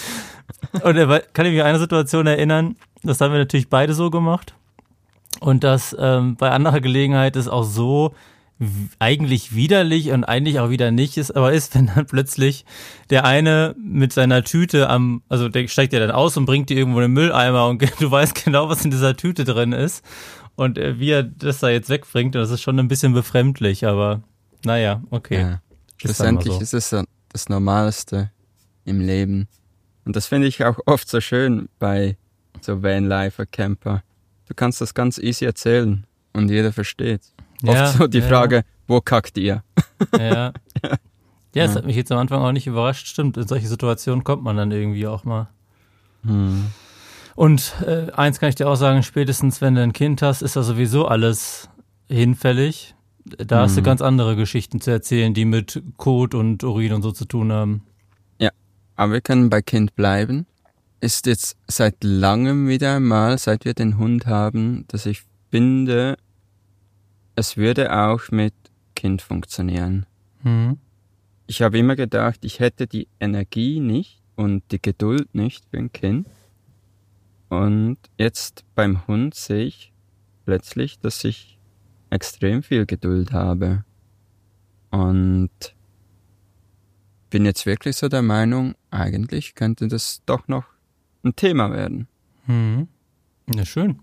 Und 0.84 0.98
äh, 0.98 1.22
kann 1.34 1.46
ich 1.46 1.54
mich 1.54 1.62
an 1.62 1.68
eine 1.68 1.80
Situation 1.80 2.28
erinnern, 2.28 2.76
das 3.04 3.22
haben 3.22 3.32
wir 3.32 3.40
natürlich 3.40 3.70
beide 3.70 3.94
so 3.94 4.10
gemacht. 4.10 4.54
Und 5.40 5.64
das 5.64 5.96
ähm, 6.00 6.36
bei 6.36 6.52
anderer 6.52 6.80
Gelegenheit 6.80 7.36
ist 7.36 7.48
auch 7.48 7.64
so 7.64 8.14
eigentlich 9.00 9.54
widerlich 9.54 10.12
und 10.12 10.24
eigentlich 10.24 10.60
auch 10.60 10.70
wieder 10.70 10.90
nicht 10.90 11.18
ist, 11.18 11.36
aber 11.36 11.52
ist, 11.52 11.76
wenn 11.76 11.88
dann 11.88 12.06
plötzlich 12.06 12.66
der 13.10 13.26
eine 13.26 13.76
mit 13.78 14.14
seiner 14.14 14.44
Tüte 14.44 14.90
am, 14.90 15.24
also 15.28 15.50
der 15.50 15.68
steigt 15.68 15.94
ja 15.94 16.00
dann 16.00 16.12
aus 16.12 16.38
und 16.38 16.46
bringt 16.46 16.70
dir 16.70 16.78
irgendwo 16.78 17.00
einen 17.00 17.14
Mülleimer 17.14 17.68
und 17.68 17.84
du 18.00 18.12
weißt 18.12 18.46
genau, 18.46 18.70
was 18.70 18.86
in 18.86 18.92
dieser 18.92 19.18
Tüte 19.18 19.44
drin 19.44 19.74
ist 19.74 20.04
und 20.56 20.78
äh, 20.78 21.00
wie 21.00 21.12
er 21.12 21.24
das 21.24 21.60
da 21.60 21.70
jetzt 21.70 21.90
wegbringt, 21.90 22.36
das 22.36 22.52
ist 22.52 22.62
schon 22.62 22.80
ein 22.80 22.88
bisschen 22.88 23.14
befremdlich, 23.14 23.86
aber 23.86 24.22
naja, 24.64 25.02
okay. 25.10 25.40
Ja. 25.40 25.62
Schlussendlich 25.98 26.54
so. 26.54 26.62
ist 26.62 26.74
es 26.74 26.96
das 27.30 27.50
Normalste 27.50 28.32
im 28.84 29.00
Leben. 29.00 29.48
Und 30.06 30.16
das 30.16 30.28
finde 30.28 30.48
ich 30.48 30.64
auch 30.64 30.80
oft 30.86 31.10
so 31.10 31.20
schön 31.22 31.70
bei 31.80 32.18
so 32.62 32.84
Vanlifer, 32.84 33.46
Camper. 33.46 34.04
Du 34.48 34.54
kannst 34.54 34.82
das 34.82 34.94
ganz 34.94 35.18
easy 35.18 35.46
erzählen 35.46 36.06
und 36.34 36.50
jeder 36.50 36.72
versteht. 36.72 37.22
Ja, 37.62 37.86
oft 37.86 37.98
so 37.98 38.08
die 38.08 38.20
ja. 38.20 38.28
Frage, 38.28 38.64
wo 38.88 39.02
kackt 39.02 39.38
ihr? 39.38 39.64
Ja. 40.18 40.52
Ja, 41.54 41.68
das 41.68 41.78
hat 41.78 41.86
mich 41.86 41.96
jetzt 41.96 42.12
am 42.12 42.18
Anfang 42.18 42.42
auch 42.42 42.52
nicht 42.52 42.68
überrascht. 42.68 43.08
Stimmt, 43.08 43.38
in 43.38 43.48
solche 43.48 43.68
Situationen 43.68 44.26
kommt 44.26 44.44
man 44.44 44.58
dann 44.58 44.72
irgendwie 44.72 45.08
auch 45.08 45.24
mal. 45.24 45.48
Hm. 46.26 46.66
Und 47.36 47.74
äh, 47.86 48.12
eins 48.14 48.40
kann 48.40 48.50
ich 48.50 48.56
dir 48.56 48.68
auch 48.70 48.76
sagen, 48.76 49.04
spätestens 49.04 49.62
wenn 49.62 49.76
du 49.76 49.82
ein 49.82 49.94
Kind 49.94 50.22
hast, 50.22 50.42
ist 50.42 50.56
da 50.56 50.64
sowieso 50.64 51.06
alles 51.06 51.70
hinfällig. 52.08 52.96
Da 53.26 53.58
mhm. 53.58 53.62
hast 53.62 53.76
du 53.76 53.82
mhm. 53.82 53.86
ganz 53.86 54.02
andere 54.02 54.36
Geschichten 54.36 54.80
zu 54.80 54.92
erzählen, 54.92 55.34
die 55.34 55.46
mit 55.46 55.84
Kot 55.98 56.34
und 56.34 56.64
Urin 56.64 56.94
und 56.94 57.02
so 57.02 57.12
zu 57.12 57.26
tun 57.26 57.52
haben. 57.52 57.84
Ja, 58.40 58.52
aber 58.96 59.14
wir 59.14 59.22
können 59.22 59.50
bei 59.50 59.62
Kind 59.62 59.96
bleiben. 59.96 60.46
Ist 61.02 61.26
jetzt 61.26 61.58
seit 61.68 62.04
langem 62.04 62.68
wieder 62.68 63.00
mal, 63.00 63.38
seit 63.38 63.66
wir 63.66 63.74
den 63.74 63.98
Hund 63.98 64.26
haben, 64.28 64.86
dass 64.88 65.06
ich 65.06 65.24
finde, 65.52 66.18
es 67.36 67.58
würde 67.58 67.94
auch 67.94 68.32
mit 68.32 68.54
Kind 68.96 69.22
funktionieren. 69.22 70.06
Mhm. 70.44 70.78
Ich 71.48 71.62
habe 71.62 71.78
immer 71.78 71.96
gedacht, 71.96 72.40
ich 72.44 72.60
hätte 72.60 72.88
die 72.88 73.08
Energie 73.20 73.80
nicht 73.80 74.22
und 74.36 74.64
die 74.72 74.82
Geduld 74.82 75.36
nicht 75.36 75.66
für 75.70 75.78
ein 75.78 75.92
Kind. 75.92 76.28
Und 77.50 77.98
jetzt 78.18 78.64
beim 78.76 79.06
Hund 79.08 79.36
sehe 79.36 79.66
ich 79.66 79.94
plötzlich, 80.46 81.00
dass 81.00 81.24
ich 81.24 81.60
extrem 82.10 82.64
viel 82.64 82.86
Geduld 82.86 83.32
habe. 83.32 83.84
Und 84.92 85.50
bin 87.30 87.46
jetzt 87.46 87.66
wirklich 87.66 87.98
so 87.98 88.08
der 88.08 88.22
Meinung, 88.22 88.76
eigentlich 88.92 89.56
könnte 89.56 89.88
das 89.88 90.22
doch 90.26 90.48
noch 90.48 90.66
ein 91.24 91.36
Thema 91.36 91.72
werden. 91.72 92.08
Hm. 92.46 92.88
Ja, 93.54 93.66
schön. 93.66 94.00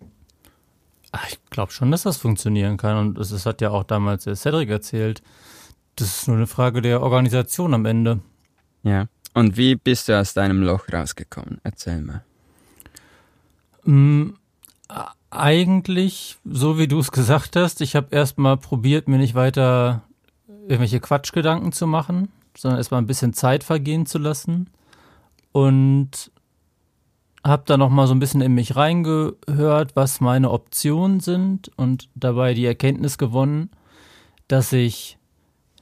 Ach, 1.13 1.27
ich 1.29 1.39
glaube 1.51 1.73
schon, 1.73 1.91
dass 1.91 2.03
das 2.03 2.17
funktionieren 2.17 2.77
kann. 2.77 2.97
Und 2.97 3.19
das 3.19 3.47
hat 3.47 3.61
ja 3.61 3.71
auch 3.71 3.85
damals 3.85 4.25
der 4.25 4.37
Cedric 4.37 4.71
erzählt. 4.71 5.23
Das 5.97 6.09
ist 6.09 6.29
nur 6.29 6.37
eine 6.37 6.47
Frage 6.47 6.81
der 6.81 7.03
Organisation 7.03 7.75
am 7.75 7.87
Ende. 7.87 8.21
Ja. 8.83 9.07
Und 9.35 9.57
wie 9.57 9.77
bist 9.77 10.09
du 10.09 10.19
aus 10.19 10.35
deinem 10.35 10.63
Loch 10.63 10.87
rausgekommen? 10.93 11.61
Erzähl 11.63 12.03
mal. 12.03 12.25
Mm, 13.85 14.31
eigentlich, 15.31 16.37
so 16.45 16.79
wie 16.79 16.89
du 16.89 16.99
es 16.99 17.11
gesagt 17.11 17.57
hast, 17.57 17.81
ich 17.81 17.97
habe 17.97 18.15
erstmal 18.15 18.57
probiert, 18.57 19.09
mir 19.09 19.19
nicht 19.19 19.35
weiter 19.35 20.03
irgendwelche 20.47 21.01
Quatschgedanken 21.01 21.73
zu 21.73 21.87
machen, 21.87 22.29
sondern 22.57 22.79
erstmal 22.79 23.01
ein 23.01 23.07
bisschen 23.07 23.33
Zeit 23.33 23.65
vergehen 23.65 24.07
zu 24.07 24.19
lassen. 24.19 24.71
Und 25.53 26.31
habe 27.45 27.65
da 27.67 27.77
nochmal 27.77 28.07
so 28.07 28.15
ein 28.15 28.21
bisschen 28.21 28.41
in 28.41 28.55
mich 28.55 28.77
reingehört, 28.77 29.97
was 29.97 30.21
meine 30.21 30.51
Optionen 30.51 31.21
sind 31.21 31.71
und 31.77 32.09
dabei 32.15 32.55
die 32.55 32.67
Erkenntnis 32.67 33.19
gewonnen, 33.19 33.71
dass 34.49 34.73
ich 34.73 35.19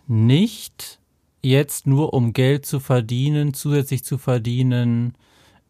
nicht 0.07 1.01
jetzt 1.43 1.87
nur 1.87 2.15
um 2.15 2.33
Geld 2.33 2.67
zu 2.67 2.81
verdienen, 2.81 3.55
zusätzlich 3.55 4.05
zu 4.05 4.17
verdienen, 4.17 5.15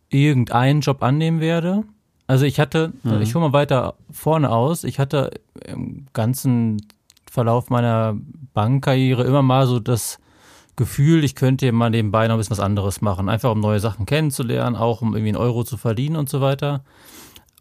irgendeinen 0.08 0.80
Job 0.80 1.02
annehmen 1.02 1.40
werde, 1.40 1.84
also 2.30 2.44
ich 2.44 2.60
hatte, 2.60 2.92
mhm. 3.02 3.22
ich 3.22 3.34
hole 3.34 3.44
mal 3.44 3.52
weiter 3.52 3.94
vorne 4.08 4.50
aus, 4.50 4.84
ich 4.84 5.00
hatte 5.00 5.32
im 5.66 6.06
ganzen 6.12 6.87
Verlauf 7.28 7.70
meiner 7.70 8.16
Bankkarriere 8.54 9.25
immer 9.25 9.42
mal 9.42 9.66
so 9.66 9.80
das 9.80 10.20
Gefühl, 10.76 11.25
ich 11.25 11.34
könnte 11.34 11.72
mal 11.72 11.90
nebenbei 11.90 12.28
noch 12.28 12.37
ein 12.37 12.38
bisschen 12.38 12.52
was 12.52 12.60
anderes 12.60 13.00
machen, 13.00 13.28
einfach 13.28 13.50
um 13.50 13.58
neue 13.58 13.80
Sachen 13.80 14.06
kennenzulernen, 14.06 14.76
auch 14.76 15.02
um 15.02 15.14
irgendwie 15.14 15.30
einen 15.30 15.44
Euro 15.44 15.64
zu 15.64 15.76
verdienen 15.76 16.14
und 16.14 16.28
so 16.28 16.40
weiter. 16.40 16.84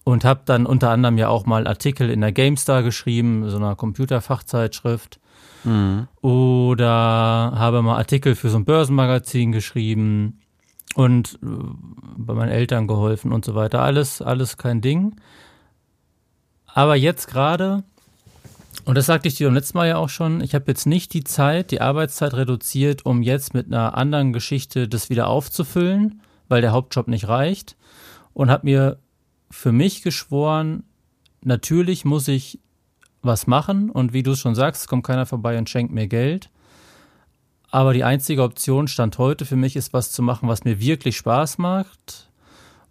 Und 0.03 0.23
habe 0.23 0.41
dann 0.45 0.67
unter 0.67 0.91
anderem 0.91 1.17
ja 1.17 1.29
auch 1.29 1.47
mal 1.47 1.65
Artikel 1.65 2.11
in 2.11 2.21
der 2.21 2.31
GameStar 2.31 2.83
geschrieben, 2.83 3.49
so 3.49 3.57
einer 3.57 3.75
Computerfachzeitschrift. 3.75 5.19
Mhm. 5.63 6.07
Oder 6.21 7.53
habe 7.55 7.81
mal 7.81 7.97
Artikel 7.97 8.35
für 8.35 8.49
so 8.51 8.57
ein 8.57 8.65
Börsenmagazin 8.65 9.51
geschrieben 9.51 10.39
und 10.95 11.39
äh, 11.43 11.47
bei 12.17 12.33
meinen 12.33 12.51
Eltern 12.51 12.87
geholfen 12.87 13.31
und 13.31 13.45
so 13.45 13.55
weiter. 13.55 13.81
Alles, 13.81 14.21
alles 14.21 14.57
kein 14.57 14.81
Ding. 14.81 15.15
Aber 16.65 16.95
jetzt 16.95 17.27
gerade, 17.27 17.83
und 18.85 18.95
das 18.95 19.05
sagte 19.05 19.27
ich 19.27 19.35
dir 19.35 19.47
beim 19.47 19.55
letzten 19.55 19.77
Mal 19.77 19.87
ja 19.87 19.97
auch 19.97 20.09
schon, 20.09 20.41
ich 20.41 20.55
habe 20.55 20.65
jetzt 20.67 20.85
nicht 20.85 21.13
die 21.13 21.23
Zeit, 21.23 21.71
die 21.71 21.81
Arbeitszeit 21.81 22.33
reduziert, 22.33 23.05
um 23.05 23.21
jetzt 23.21 23.53
mit 23.53 23.67
einer 23.67 23.97
anderen 23.97 24.33
Geschichte 24.33 24.87
das 24.87 25.09
wieder 25.09 25.27
aufzufüllen, 25.27 26.21
weil 26.47 26.61
der 26.61 26.71
Hauptjob 26.71 27.07
nicht 27.07 27.27
reicht. 27.27 27.75
Und 28.33 28.49
habe 28.49 28.65
mir 28.65 28.99
für 29.51 29.71
mich 29.71 30.01
geschworen, 30.01 30.83
natürlich 31.43 32.05
muss 32.05 32.27
ich 32.27 32.59
was 33.21 33.47
machen 33.47 33.89
und 33.89 34.13
wie 34.13 34.23
du 34.23 34.31
es 34.31 34.39
schon 34.39 34.55
sagst, 34.55 34.87
kommt 34.87 35.05
keiner 35.05 35.25
vorbei 35.25 35.57
und 35.57 35.69
schenkt 35.69 35.93
mir 35.93 36.07
Geld. 36.07 36.49
Aber 37.71 37.93
die 37.93 38.03
einzige 38.03 38.43
Option 38.43 38.87
Stand 38.87 39.17
heute 39.17 39.45
für 39.45 39.55
mich 39.55 39.75
ist, 39.75 39.93
was 39.93 40.11
zu 40.11 40.21
machen, 40.21 40.49
was 40.49 40.63
mir 40.63 40.79
wirklich 40.79 41.17
Spaß 41.17 41.57
macht 41.59 42.29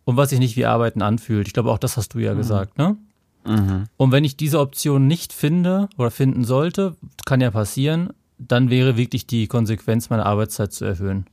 und 0.04 0.16
was 0.16 0.30
sich 0.30 0.38
nicht 0.38 0.56
wie 0.56 0.66
Arbeiten 0.66 1.02
anfühlt. 1.02 1.46
Ich 1.46 1.52
glaube, 1.52 1.70
auch 1.70 1.78
das 1.78 1.96
hast 1.96 2.14
du 2.14 2.18
ja 2.18 2.34
mhm. 2.34 2.38
gesagt, 2.38 2.78
ne? 2.78 2.96
Mhm. 3.44 3.84
Und 3.96 4.12
wenn 4.12 4.24
ich 4.24 4.36
diese 4.36 4.60
Option 4.60 5.06
nicht 5.06 5.32
finde 5.32 5.88
oder 5.96 6.10
finden 6.10 6.44
sollte, 6.44 6.96
kann 7.24 7.40
ja 7.40 7.50
passieren, 7.50 8.10
dann 8.38 8.70
wäre 8.70 8.96
wirklich 8.96 9.26
die 9.26 9.46
Konsequenz, 9.48 10.10
meine 10.10 10.26
Arbeitszeit 10.26 10.72
zu 10.72 10.84
erhöhen. 10.84 11.26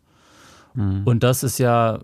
Mhm. 0.73 1.03
Und 1.05 1.23
das 1.23 1.43
ist 1.43 1.59
ja, 1.59 1.99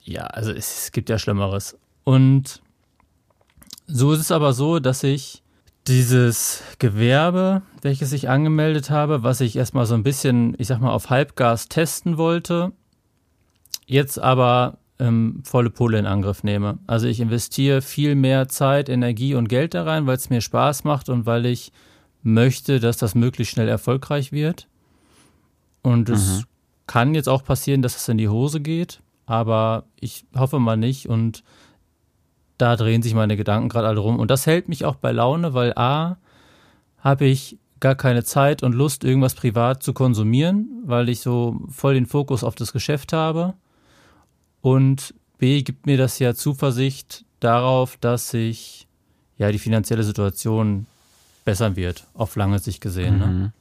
ja, 0.00 0.22
also 0.24 0.52
es 0.52 0.92
gibt 0.92 1.08
ja 1.08 1.18
Schlimmeres. 1.18 1.76
Und 2.04 2.62
so 3.86 4.12
ist 4.12 4.20
es 4.20 4.30
aber 4.30 4.52
so, 4.52 4.78
dass 4.78 5.02
ich 5.02 5.41
dieses 5.88 6.62
Gewerbe, 6.78 7.62
welches 7.80 8.12
ich 8.12 8.28
angemeldet 8.28 8.90
habe, 8.90 9.22
was 9.22 9.40
ich 9.40 9.56
erstmal 9.56 9.86
so 9.86 9.94
ein 9.94 10.02
bisschen, 10.02 10.54
ich 10.58 10.68
sag 10.68 10.80
mal, 10.80 10.92
auf 10.92 11.10
Halbgas 11.10 11.68
testen 11.68 12.18
wollte, 12.18 12.72
jetzt 13.86 14.18
aber 14.18 14.78
ähm, 14.98 15.42
volle 15.44 15.70
Pulle 15.70 15.98
in 15.98 16.06
Angriff 16.06 16.44
nehme. 16.44 16.78
Also 16.86 17.08
ich 17.08 17.18
investiere 17.18 17.82
viel 17.82 18.14
mehr 18.14 18.48
Zeit, 18.48 18.88
Energie 18.88 19.34
und 19.34 19.48
Geld 19.48 19.74
da 19.74 19.82
rein, 19.82 20.06
weil 20.06 20.16
es 20.16 20.30
mir 20.30 20.40
Spaß 20.40 20.84
macht 20.84 21.08
und 21.08 21.26
weil 21.26 21.46
ich 21.46 21.72
möchte, 22.22 22.78
dass 22.78 22.96
das 22.96 23.16
möglichst 23.16 23.52
schnell 23.54 23.68
erfolgreich 23.68 24.30
wird. 24.30 24.68
Und 25.82 26.08
es 26.08 26.38
mhm. 26.38 26.44
kann 26.86 27.14
jetzt 27.14 27.28
auch 27.28 27.42
passieren, 27.44 27.82
dass 27.82 27.96
es 27.96 28.08
in 28.08 28.18
die 28.18 28.28
Hose 28.28 28.60
geht, 28.60 29.00
aber 29.26 29.84
ich 30.00 30.24
hoffe 30.36 30.60
mal 30.60 30.76
nicht 30.76 31.08
und 31.08 31.42
da 32.62 32.76
drehen 32.76 33.02
sich 33.02 33.12
meine 33.12 33.36
Gedanken 33.36 33.68
gerade 33.68 33.88
alle 33.88 33.98
rum. 33.98 34.20
Und 34.20 34.30
das 34.30 34.46
hält 34.46 34.68
mich 34.68 34.84
auch 34.84 34.94
bei 34.94 35.10
Laune, 35.10 35.52
weil 35.52 35.72
A, 35.74 36.16
habe 36.98 37.24
ich 37.24 37.58
gar 37.80 37.96
keine 37.96 38.22
Zeit 38.22 38.62
und 38.62 38.72
Lust, 38.72 39.02
irgendwas 39.02 39.34
privat 39.34 39.82
zu 39.82 39.92
konsumieren, 39.92 40.68
weil 40.84 41.08
ich 41.08 41.18
so 41.22 41.60
voll 41.68 41.94
den 41.94 42.06
Fokus 42.06 42.44
auf 42.44 42.54
das 42.54 42.72
Geschäft 42.72 43.12
habe. 43.12 43.54
Und 44.60 45.12
B 45.38 45.62
gibt 45.62 45.86
mir 45.86 45.96
das 45.96 46.20
ja 46.20 46.36
Zuversicht 46.36 47.24
darauf, 47.40 47.96
dass 47.96 48.30
sich 48.30 48.86
ja 49.38 49.50
die 49.50 49.58
finanzielle 49.58 50.04
Situation 50.04 50.86
bessern 51.44 51.74
wird, 51.74 52.06
auf 52.14 52.36
lange 52.36 52.60
Sicht 52.60 52.80
gesehen. 52.80 53.18
Ne? 53.18 53.26
Mhm. 53.26 53.38
Ne? 53.40 53.52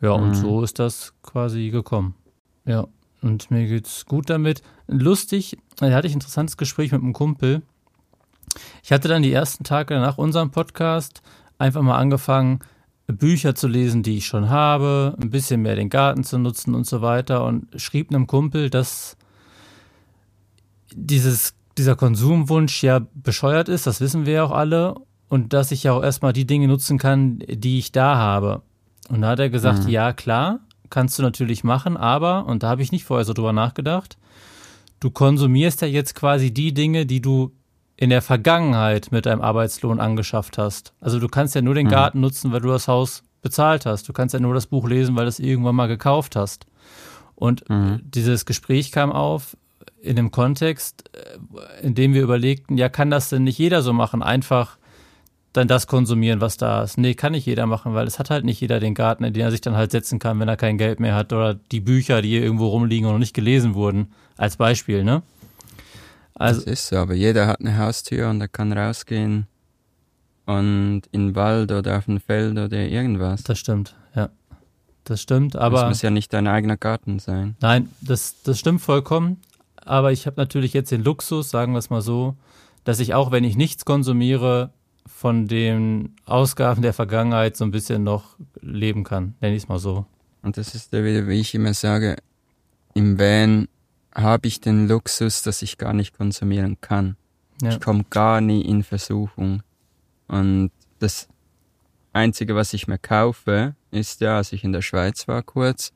Ja, 0.00 0.16
mhm. 0.16 0.24
und 0.24 0.34
so 0.34 0.64
ist 0.64 0.80
das 0.80 1.12
quasi 1.22 1.70
gekommen. 1.70 2.16
Ja, 2.64 2.88
und 3.22 3.52
mir 3.52 3.68
geht's 3.68 4.04
gut 4.04 4.28
damit. 4.30 4.62
Lustig, 4.88 5.58
da 5.76 5.88
hatte 5.92 6.08
ich 6.08 6.14
ein 6.14 6.16
interessantes 6.16 6.56
Gespräch 6.56 6.90
mit 6.90 7.02
einem 7.02 7.12
Kumpel. 7.12 7.62
Ich 8.82 8.92
hatte 8.92 9.08
dann 9.08 9.22
die 9.22 9.32
ersten 9.32 9.64
Tage 9.64 9.94
nach 9.94 10.18
unserem 10.18 10.50
Podcast 10.50 11.22
einfach 11.58 11.82
mal 11.82 11.98
angefangen, 11.98 12.60
Bücher 13.06 13.54
zu 13.54 13.68
lesen, 13.68 14.02
die 14.02 14.18
ich 14.18 14.26
schon 14.26 14.50
habe, 14.50 15.16
ein 15.20 15.30
bisschen 15.30 15.62
mehr 15.62 15.76
den 15.76 15.90
Garten 15.90 16.24
zu 16.24 16.38
nutzen 16.38 16.74
und 16.74 16.86
so 16.86 17.02
weiter 17.02 17.44
und 17.44 17.68
schrieb 17.80 18.10
einem 18.10 18.26
Kumpel, 18.26 18.68
dass 18.68 19.16
dieses, 20.92 21.54
dieser 21.78 21.94
Konsumwunsch 21.94 22.82
ja 22.82 23.00
bescheuert 23.14 23.68
ist, 23.68 23.86
das 23.86 24.00
wissen 24.00 24.26
wir 24.26 24.32
ja 24.32 24.44
auch 24.44 24.50
alle, 24.50 24.94
und 25.28 25.52
dass 25.52 25.72
ich 25.72 25.84
ja 25.84 25.92
auch 25.92 26.02
erstmal 26.02 26.32
die 26.32 26.46
Dinge 26.46 26.68
nutzen 26.68 26.98
kann, 26.98 27.40
die 27.48 27.78
ich 27.78 27.92
da 27.92 28.16
habe. 28.16 28.62
Und 29.08 29.22
da 29.22 29.28
hat 29.28 29.40
er 29.40 29.50
gesagt, 29.50 29.84
mhm. 29.84 29.88
ja 29.88 30.12
klar, 30.12 30.60
kannst 30.90 31.18
du 31.18 31.22
natürlich 31.22 31.64
machen, 31.64 31.96
aber, 31.96 32.46
und 32.46 32.62
da 32.62 32.68
habe 32.68 32.82
ich 32.82 32.92
nicht 32.92 33.04
vorher 33.04 33.24
so 33.24 33.32
drüber 33.32 33.52
nachgedacht, 33.52 34.16
du 35.00 35.10
konsumierst 35.10 35.82
ja 35.82 35.88
jetzt 35.88 36.14
quasi 36.14 36.52
die 36.52 36.72
Dinge, 36.74 37.06
die 37.06 37.20
du 37.20 37.52
in 37.96 38.10
der 38.10 38.22
Vergangenheit 38.22 39.10
mit 39.10 39.26
deinem 39.26 39.40
Arbeitslohn 39.40 40.00
angeschafft 40.00 40.58
hast. 40.58 40.92
Also 41.00 41.18
du 41.18 41.28
kannst 41.28 41.54
ja 41.54 41.62
nur 41.62 41.74
den 41.74 41.86
mhm. 41.86 41.90
Garten 41.90 42.20
nutzen, 42.20 42.52
weil 42.52 42.60
du 42.60 42.68
das 42.68 42.88
Haus 42.88 43.22
bezahlt 43.42 43.86
hast. 43.86 44.08
Du 44.08 44.12
kannst 44.12 44.34
ja 44.34 44.40
nur 44.40 44.54
das 44.54 44.66
Buch 44.66 44.88
lesen, 44.88 45.16
weil 45.16 45.24
du 45.24 45.28
es 45.28 45.38
irgendwann 45.38 45.76
mal 45.76 45.86
gekauft 45.86 46.36
hast. 46.36 46.66
Und 47.34 47.68
mhm. 47.68 48.00
dieses 48.02 48.44
Gespräch 48.44 48.92
kam 48.92 49.12
auf 49.12 49.56
in 50.00 50.16
dem 50.16 50.30
Kontext, 50.30 51.10
äh, 51.12 51.86
in 51.86 51.94
dem 51.94 52.14
wir 52.14 52.22
überlegten, 52.22 52.76
ja, 52.76 52.88
kann 52.88 53.10
das 53.10 53.28
denn 53.28 53.44
nicht 53.44 53.58
jeder 53.58 53.82
so 53.82 53.92
machen? 53.92 54.22
Einfach 54.22 54.78
dann 55.52 55.68
das 55.68 55.86
konsumieren, 55.86 56.40
was 56.40 56.58
da 56.58 56.82
ist. 56.82 56.98
Nee, 56.98 57.14
kann 57.14 57.32
nicht 57.32 57.46
jeder 57.46 57.66
machen, 57.66 57.94
weil 57.94 58.06
es 58.06 58.18
hat 58.18 58.28
halt 58.28 58.44
nicht 58.44 58.60
jeder 58.60 58.78
den 58.78 58.94
Garten, 58.94 59.24
in 59.24 59.32
den 59.32 59.42
er 59.42 59.50
sich 59.50 59.62
dann 59.62 59.74
halt 59.74 59.90
setzen 59.90 60.18
kann, 60.18 60.38
wenn 60.38 60.48
er 60.48 60.56
kein 60.56 60.76
Geld 60.76 61.00
mehr 61.00 61.14
hat 61.14 61.32
oder 61.32 61.54
die 61.54 61.80
Bücher, 61.80 62.20
die 62.20 62.28
hier 62.28 62.42
irgendwo 62.42 62.68
rumliegen 62.68 63.06
und 63.06 63.14
noch 63.14 63.18
nicht 63.18 63.34
gelesen 63.34 63.74
wurden, 63.74 64.12
als 64.36 64.56
Beispiel, 64.56 65.02
ne? 65.02 65.22
Also, 66.38 66.60
das 66.60 66.72
ist 66.72 66.88
so, 66.88 66.96
aber 66.96 67.14
jeder 67.14 67.46
hat 67.46 67.60
eine 67.60 67.78
Haustür 67.78 68.28
und 68.28 68.40
er 68.40 68.48
kann 68.48 68.72
rausgehen 68.72 69.46
und 70.44 71.02
in 71.10 71.28
den 71.28 71.34
Wald 71.34 71.72
oder 71.72 71.98
auf 71.98 72.08
ein 72.08 72.20
Feld 72.20 72.58
oder 72.58 72.78
irgendwas. 72.78 73.42
Das 73.42 73.58
stimmt, 73.58 73.96
ja. 74.14 74.28
Das 75.04 75.22
stimmt, 75.22 75.56
aber. 75.56 75.80
Das 75.80 75.88
muss 75.88 76.02
ja 76.02 76.10
nicht 76.10 76.32
dein 76.32 76.46
eigener 76.46 76.76
Garten 76.76 77.18
sein. 77.18 77.56
Nein, 77.60 77.88
das, 78.00 78.42
das 78.42 78.58
stimmt 78.58 78.82
vollkommen. 78.82 79.40
Aber 79.76 80.12
ich 80.12 80.26
habe 80.26 80.38
natürlich 80.38 80.72
jetzt 80.72 80.90
den 80.90 81.04
Luxus, 81.04 81.48
sagen 81.48 81.72
wir 81.72 81.78
es 81.78 81.90
mal 81.90 82.02
so, 82.02 82.36
dass 82.84 83.00
ich 83.00 83.14
auch, 83.14 83.30
wenn 83.30 83.44
ich 83.44 83.56
nichts 83.56 83.84
konsumiere, 83.84 84.70
von 85.06 85.46
den 85.46 86.16
Ausgaben 86.26 86.82
der 86.82 86.92
Vergangenheit 86.92 87.56
so 87.56 87.64
ein 87.64 87.70
bisschen 87.70 88.02
noch 88.02 88.36
leben 88.60 89.04
kann, 89.04 89.34
nenne 89.40 89.56
ich 89.56 89.62
es 89.62 89.68
mal 89.68 89.78
so. 89.78 90.04
Und 90.42 90.56
das 90.56 90.74
ist 90.74 90.92
ja 90.92 91.02
wieder, 91.02 91.26
wie 91.26 91.40
ich 91.40 91.54
immer 91.54 91.72
sage, 91.72 92.16
im 92.94 93.18
Van 93.18 93.68
habe 94.16 94.48
ich 94.48 94.60
den 94.60 94.88
Luxus, 94.88 95.42
dass 95.42 95.62
ich 95.62 95.78
gar 95.78 95.92
nicht 95.92 96.16
konsumieren 96.16 96.80
kann. 96.80 97.16
Ja. 97.62 97.70
Ich 97.70 97.80
komme 97.80 98.04
gar 98.08 98.40
nie 98.40 98.62
in 98.62 98.82
Versuchung. 98.82 99.62
Und 100.26 100.70
das 100.98 101.28
Einzige, 102.12 102.54
was 102.54 102.72
ich 102.72 102.88
mir 102.88 102.98
kaufe, 102.98 103.76
ist 103.90 104.20
ja, 104.20 104.38
als 104.38 104.52
ich 104.52 104.64
in 104.64 104.72
der 104.72 104.82
Schweiz 104.82 105.28
war 105.28 105.42
kurz, 105.42 105.92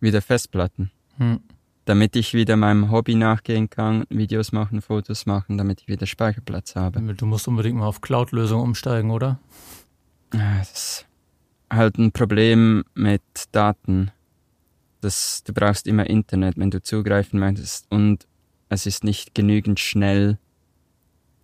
wieder 0.00 0.22
Festplatten. 0.22 0.90
Hm. 1.18 1.40
Damit 1.84 2.16
ich 2.16 2.34
wieder 2.34 2.56
meinem 2.56 2.90
Hobby 2.90 3.14
nachgehen 3.14 3.70
kann, 3.70 4.04
Videos 4.08 4.52
machen, 4.52 4.82
Fotos 4.82 5.26
machen, 5.26 5.56
damit 5.56 5.82
ich 5.82 5.88
wieder 5.88 6.06
Speicherplatz 6.06 6.74
habe. 6.74 7.00
Du 7.14 7.26
musst 7.26 7.48
unbedingt 7.48 7.78
mal 7.78 7.86
auf 7.86 8.00
Cloud-Lösung 8.00 8.60
umsteigen, 8.60 9.10
oder? 9.10 9.38
Das 10.30 10.72
ist 10.72 11.06
halt 11.70 11.98
ein 11.98 12.12
Problem 12.12 12.84
mit 12.94 13.22
Daten 13.52 14.10
das, 15.00 15.42
du 15.44 15.52
brauchst 15.52 15.86
immer 15.86 16.08
Internet, 16.08 16.56
wenn 16.58 16.70
du 16.70 16.82
zugreifen 16.82 17.38
möchtest 17.38 17.86
und 17.90 18.26
es 18.68 18.86
ist 18.86 19.04
nicht 19.04 19.34
genügend 19.34 19.80
schnell. 19.80 20.38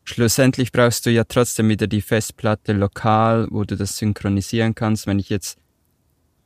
Schlussendlich 0.04 0.72
brauchst 0.72 1.06
du 1.06 1.10
ja 1.10 1.24
trotzdem 1.24 1.68
wieder 1.68 1.86
die 1.86 2.02
Festplatte 2.02 2.72
lokal, 2.72 3.46
wo 3.50 3.64
du 3.64 3.76
das 3.76 3.96
synchronisieren 3.96 4.74
kannst. 4.74 5.06
Wenn 5.06 5.18
ich 5.18 5.30
jetzt 5.30 5.58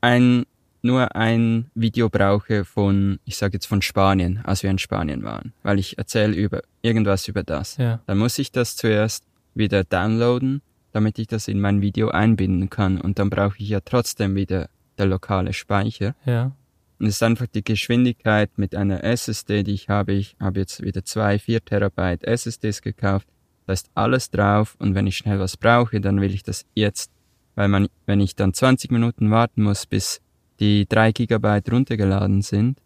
ein, 0.00 0.44
nur 0.82 1.16
ein 1.16 1.70
Video 1.74 2.08
brauche 2.08 2.64
von, 2.64 3.18
ich 3.24 3.36
sage 3.36 3.54
jetzt 3.54 3.66
von 3.66 3.82
Spanien, 3.82 4.40
als 4.44 4.62
wir 4.62 4.70
in 4.70 4.78
Spanien 4.78 5.24
waren, 5.24 5.52
weil 5.64 5.80
ich 5.80 5.98
erzähle 5.98 6.34
über 6.34 6.62
irgendwas 6.82 7.26
über 7.26 7.42
das, 7.42 7.76
ja. 7.78 8.00
dann 8.06 8.18
muss 8.18 8.38
ich 8.38 8.52
das 8.52 8.76
zuerst 8.76 9.24
wieder 9.54 9.82
downloaden, 9.82 10.62
damit 10.92 11.18
ich 11.18 11.26
das 11.26 11.48
in 11.48 11.60
mein 11.60 11.80
Video 11.80 12.10
einbinden 12.10 12.70
kann 12.70 13.00
und 13.00 13.18
dann 13.18 13.28
brauche 13.28 13.58
ich 13.58 13.68
ja 13.68 13.80
trotzdem 13.80 14.36
wieder 14.36 14.68
der 14.98 15.06
lokale 15.06 15.52
Speicher. 15.52 16.14
Ja. 16.24 16.52
Und 16.98 17.06
es 17.06 17.16
ist 17.16 17.22
einfach 17.22 17.46
die 17.46 17.62
Geschwindigkeit 17.62 18.50
mit 18.56 18.74
einer 18.74 19.04
SSD, 19.04 19.62
die 19.62 19.74
ich 19.74 19.88
habe. 19.88 20.12
Ich 20.12 20.36
habe 20.40 20.60
jetzt 20.60 20.82
wieder 20.82 21.04
zwei 21.04 21.38
4 21.38 21.64
Terabyte 21.64 22.24
SSDs 22.24 22.82
gekauft. 22.82 23.28
Da 23.66 23.72
ist 23.72 23.90
alles 23.94 24.30
drauf 24.30 24.76
und 24.78 24.94
wenn 24.94 25.06
ich 25.06 25.16
schnell 25.16 25.38
was 25.38 25.56
brauche, 25.56 26.00
dann 26.00 26.20
will 26.20 26.34
ich 26.34 26.42
das 26.42 26.64
jetzt. 26.74 27.12
Weil 27.54 27.68
man, 27.68 27.88
wenn 28.06 28.20
ich 28.20 28.34
dann 28.34 28.54
20 28.54 28.90
Minuten 28.90 29.30
warten 29.30 29.62
muss, 29.62 29.86
bis 29.86 30.20
die 30.58 30.86
3 30.88 31.12
Gigabyte 31.12 31.70
runtergeladen 31.70 32.42
sind, 32.42 32.80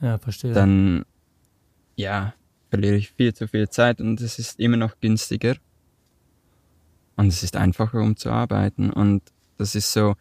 ja, 0.00 0.18
verstehe. 0.18 0.52
dann, 0.52 1.04
ja, 1.96 2.34
verliere 2.70 2.96
ich 2.96 3.10
viel 3.10 3.34
zu 3.34 3.48
viel 3.48 3.68
Zeit 3.68 4.00
und 4.00 4.20
es 4.20 4.38
ist 4.38 4.58
immer 4.58 4.76
noch 4.78 4.98
günstiger. 5.00 5.56
Und 7.16 7.26
es 7.26 7.42
ist 7.42 7.56
einfacher, 7.56 8.00
um 8.00 8.16
zu 8.16 8.30
arbeiten. 8.30 8.90
Und 8.90 9.22
das 9.58 9.74
ist 9.74 9.92
so, 9.92 10.14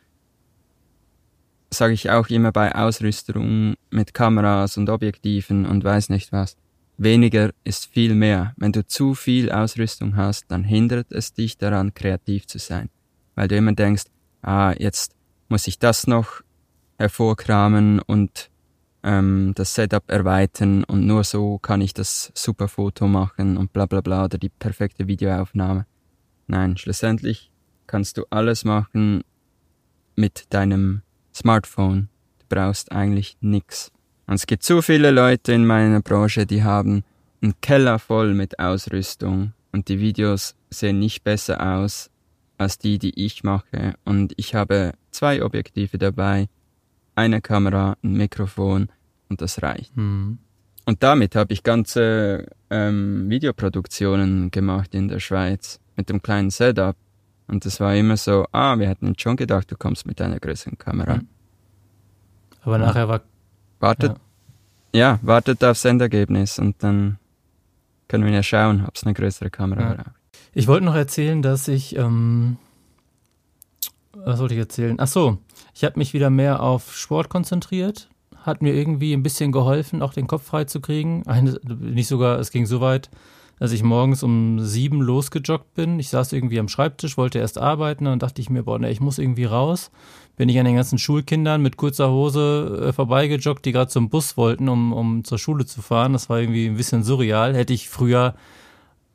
sage 1.74 1.94
ich 1.94 2.10
auch 2.10 2.28
immer 2.28 2.52
bei 2.52 2.76
Ausrüstung 2.76 3.76
mit 3.90 4.14
Kameras 4.14 4.78
und 4.78 4.90
Objektiven 4.90 5.66
und 5.66 5.84
weiß 5.84 6.10
nicht 6.10 6.32
was. 6.32 6.58
Weniger 6.98 7.52
ist 7.64 7.88
viel 7.88 8.14
mehr. 8.14 8.54
Wenn 8.58 8.72
du 8.72 8.86
zu 8.86 9.16
viel 9.16 9.52
Ausrüstung 9.52 10.16
hast, 10.16 10.52
dann 10.52 10.64
hindert 10.64 11.12
es 11.12 11.34
dich 11.34 11.58
daran, 11.58 11.94
kreativ 11.94 12.46
zu 12.46 12.60
sein. 12.60 12.90
Weil 13.36 13.48
du 13.48 13.56
immer 13.56 13.74
denkst, 13.74 14.04
ah, 14.42 14.74
jetzt 14.78 15.16
muss 15.50 15.66
ich 15.68 15.80
das 15.80 16.06
noch 16.06 16.42
hervorkramen 17.00 18.00
und 18.00 18.52
ähm, 19.04 19.54
das 19.56 19.74
Setup 19.74 20.04
erweitern 20.12 20.84
und 20.84 21.08
nur 21.08 21.24
so 21.24 21.58
kann 21.58 21.82
ich 21.82 21.94
das 21.94 22.32
super 22.36 22.68
Foto 22.68 23.08
machen 23.08 23.58
und 23.58 23.74
bla 23.74 23.86
bla 23.86 24.02
bla 24.02 24.26
oder 24.26 24.38
die 24.38 24.50
perfekte 24.50 25.08
Videoaufnahme. 25.08 25.88
Nein, 26.48 26.78
schlussendlich 26.78 27.52
kannst 27.88 28.18
du 28.18 28.26
alles 28.30 28.64
machen 28.64 29.24
mit 30.16 30.54
deinem 30.54 31.02
Smartphone. 31.34 32.10
Du 32.40 32.46
brauchst 32.50 32.92
eigentlich 32.92 33.38
nix. 33.42 33.92
Und 34.28 34.36
es 34.36 34.48
gibt 34.48 34.64
so 34.64 34.82
viele 34.82 35.12
Leute 35.12 35.54
in 35.54 35.66
meiner 35.66 36.02
Branche, 36.02 36.46
die 36.46 36.64
haben 36.64 37.04
einen 37.42 37.60
Keller 37.62 38.00
voll 38.00 38.34
mit 38.34 38.60
Ausrüstung 38.60 39.54
und 39.72 39.88
die 39.88 40.00
Videos 40.00 40.56
sehen 40.70 41.00
nicht 41.00 41.24
besser 41.24 41.76
aus 41.76 42.10
als 42.58 42.78
die, 42.78 43.00
die 43.00 43.26
ich 43.26 43.44
mache. 43.44 43.96
Und 44.06 44.34
ich 44.38 44.54
habe 44.56 44.94
zwei 45.10 45.44
Objektive 45.44 45.98
dabei, 45.98 46.48
eine 47.16 47.42
Kamera, 47.42 47.98
ein 48.04 48.14
Mikrofon 48.14 48.90
und 49.30 49.42
das 49.42 49.62
reicht. 49.62 49.96
Mhm. 49.98 50.38
Und 50.86 51.04
damit 51.04 51.36
habe 51.36 51.54
ich 51.54 51.64
ganze 51.64 52.48
ähm, 52.70 53.30
Videoproduktionen 53.30 54.52
gemacht 54.52 54.94
in 54.96 55.08
der 55.08 55.20
Schweiz 55.20 55.80
mit 55.96 56.10
dem 56.10 56.22
kleinen 56.22 56.50
Setup. 56.50 56.96
Und 57.52 57.66
das 57.66 57.82
war 57.82 57.94
immer 57.94 58.16
so, 58.16 58.48
ah, 58.54 58.80
wir 58.80 58.88
hätten 58.88 59.14
schon 59.18 59.36
gedacht, 59.36 59.70
du 59.70 59.76
kommst 59.76 60.08
mit 60.08 60.22
einer 60.22 60.40
größeren 60.40 60.78
Kamera. 60.78 61.16
Mhm. 61.16 61.28
Aber 62.64 62.80
ja. 62.80 62.86
nachher 62.86 63.10
war. 63.10 63.22
Wartet. 63.82 64.16
Ja. 64.94 65.00
ja. 65.00 65.20
wartet 65.22 65.62
aufs 65.64 65.84
Endergebnis 65.84 66.60
und 66.60 66.82
dann 66.82 67.18
können 68.08 68.24
wir 68.24 68.32
ja 68.32 68.42
schauen, 68.42 68.86
ob 68.88 68.96
es 68.96 69.04
eine 69.04 69.14
größere 69.14 69.50
Kamera 69.50 69.82
ja. 69.82 69.94
braucht. 69.96 70.16
Ich 70.54 70.68
wollte 70.68 70.86
noch 70.86 70.96
erzählen, 70.96 71.42
dass 71.42 71.68
ich, 71.68 71.96
ähm, 71.98 72.58
was 74.14 74.40
wollte 74.40 74.54
ich 74.54 74.60
erzählen? 74.60 74.96
Ach 75.00 75.08
so, 75.08 75.38
ich 75.74 75.84
habe 75.84 76.00
mich 76.00 76.14
wieder 76.14 76.30
mehr 76.30 76.62
auf 76.62 76.96
Sport 76.96 77.30
konzentriert, 77.30 78.10
hat 78.38 78.62
mir 78.62 78.74
irgendwie 78.74 79.14
ein 79.14 79.24
bisschen 79.24 79.52
geholfen, 79.52 80.02
auch 80.02 80.14
den 80.14 80.28
Kopf 80.28 80.44
frei 80.44 80.66
zu 80.66 80.80
kriegen. 80.80 81.26
Eine, 81.28 81.60
nicht 81.64 82.08
sogar, 82.08 82.40
es 82.40 82.52
ging 82.52 82.66
so 82.66 82.80
weit, 82.80 83.10
dass 83.62 83.74
ich 83.74 83.84
morgens 83.84 84.24
um 84.24 84.60
sieben 84.60 85.04
losgejoggt 85.04 85.76
bin. 85.76 86.00
Ich 86.00 86.10
saß 86.10 86.34
irgendwie 86.34 86.60
am 86.60 86.68
Schreibtisch, 86.68 87.16
wollte 87.16 87.38
erst 87.38 87.60
arbeiten, 87.60 88.06
dann 88.06 88.18
dachte 88.18 88.42
ich 88.42 88.50
mir, 88.50 88.64
boah, 88.64 88.80
ne, 88.80 88.90
ich 88.90 89.02
muss 89.02 89.20
irgendwie 89.20 89.44
raus. 89.44 89.92
Bin 90.36 90.50
ich 90.50 90.58
an 90.58 90.66
den 90.66 90.78
ganzen 90.78 90.98
Schulkindern 90.98 91.62
mit 91.62 91.78
kurzer 91.78 92.10
Hose 92.10 92.88
äh, 92.88 92.92
vorbeigejoggt, 92.92 93.64
die 93.64 93.72
gerade 93.72 93.92
zum 93.92 94.10
Bus 94.10 94.36
wollten, 94.36 94.68
um, 94.68 94.92
um 94.94 95.24
zur 95.24 95.38
Schule 95.38 95.68
zu 95.68 95.84
fahren. 95.84 96.14
Das 96.14 96.28
war 96.28 96.40
irgendwie 96.40 96.66
ein 96.66 96.76
bisschen 96.76 97.04
surreal. 97.04 97.56
Hätte 97.56 97.72
ich 97.72 97.88
früher, 97.88 98.34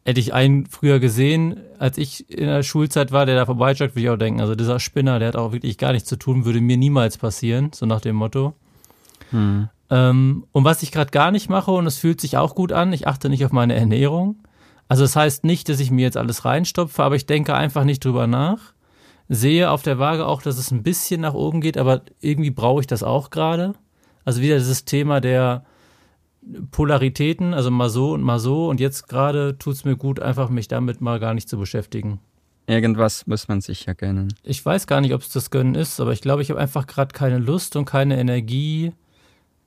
hätte 0.04 0.20
ich 0.20 0.32
einen 0.32 0.66
früher 0.66 1.00
gesehen, 1.00 1.56
als 1.80 1.98
ich 1.98 2.30
in 2.30 2.46
der 2.46 2.62
Schulzeit 2.62 3.10
war, 3.10 3.26
der 3.26 3.34
da 3.34 3.46
vorbeijoggt, 3.46 3.96
würde 3.96 4.00
ich 4.00 4.10
auch 4.10 4.16
denken, 4.16 4.40
also 4.40 4.54
dieser 4.54 4.78
Spinner, 4.78 5.18
der 5.18 5.26
hat 5.26 5.36
auch 5.36 5.50
wirklich 5.50 5.76
gar 5.76 5.90
nichts 5.90 6.08
zu 6.08 6.14
tun, 6.14 6.44
würde 6.44 6.60
mir 6.60 6.76
niemals 6.76 7.18
passieren, 7.18 7.70
so 7.74 7.84
nach 7.84 8.00
dem 8.00 8.14
Motto. 8.14 8.54
Hm. 9.30 9.70
Ähm, 9.90 10.46
und 10.52 10.64
was 10.64 10.82
ich 10.82 10.92
gerade 10.92 11.10
gar 11.10 11.30
nicht 11.30 11.48
mache, 11.48 11.70
und 11.70 11.86
es 11.86 11.98
fühlt 11.98 12.20
sich 12.20 12.36
auch 12.36 12.54
gut 12.54 12.72
an, 12.72 12.92
ich 12.92 13.06
achte 13.06 13.28
nicht 13.28 13.44
auf 13.44 13.52
meine 13.52 13.74
Ernährung. 13.74 14.42
Also 14.88 15.04
das 15.04 15.16
heißt 15.16 15.44
nicht, 15.44 15.68
dass 15.68 15.80
ich 15.80 15.90
mir 15.90 16.02
jetzt 16.02 16.16
alles 16.16 16.44
reinstopfe, 16.44 17.02
aber 17.02 17.16
ich 17.16 17.26
denke 17.26 17.54
einfach 17.54 17.84
nicht 17.84 18.04
drüber 18.04 18.26
nach. 18.26 18.74
Sehe 19.28 19.70
auf 19.70 19.82
der 19.82 19.98
Waage 19.98 20.26
auch, 20.26 20.42
dass 20.42 20.58
es 20.58 20.70
ein 20.70 20.84
bisschen 20.84 21.20
nach 21.20 21.34
oben 21.34 21.60
geht, 21.60 21.76
aber 21.76 22.02
irgendwie 22.20 22.50
brauche 22.50 22.80
ich 22.80 22.86
das 22.86 23.02
auch 23.02 23.30
gerade. 23.30 23.74
Also 24.24 24.40
wieder 24.40 24.58
dieses 24.58 24.84
Thema 24.84 25.20
der 25.20 25.64
Polaritäten, 26.70 27.54
also 27.54 27.72
mal 27.72 27.88
so 27.88 28.12
und 28.12 28.22
mal 28.22 28.38
so. 28.38 28.68
Und 28.68 28.78
jetzt 28.78 29.08
gerade 29.08 29.58
tut 29.58 29.74
es 29.74 29.84
mir 29.84 29.96
gut, 29.96 30.20
einfach 30.20 30.48
mich 30.48 30.68
damit 30.68 31.00
mal 31.00 31.18
gar 31.18 31.34
nicht 31.34 31.48
zu 31.48 31.58
beschäftigen. 31.58 32.20
Irgendwas 32.68 33.26
muss 33.26 33.48
man 33.48 33.60
sich 33.60 33.86
ja 33.86 33.92
gönnen. 33.92 34.32
Ich 34.42 34.64
weiß 34.64 34.86
gar 34.86 35.00
nicht, 35.00 35.14
ob 35.14 35.22
es 35.22 35.28
das 35.28 35.50
Gönnen 35.50 35.74
ist, 35.74 36.00
aber 36.00 36.12
ich 36.12 36.20
glaube, 36.20 36.42
ich 36.42 36.50
habe 36.50 36.60
einfach 36.60 36.86
gerade 36.86 37.12
keine 37.12 37.38
Lust 37.38 37.76
und 37.76 37.84
keine 37.84 38.18
Energie, 38.18 38.92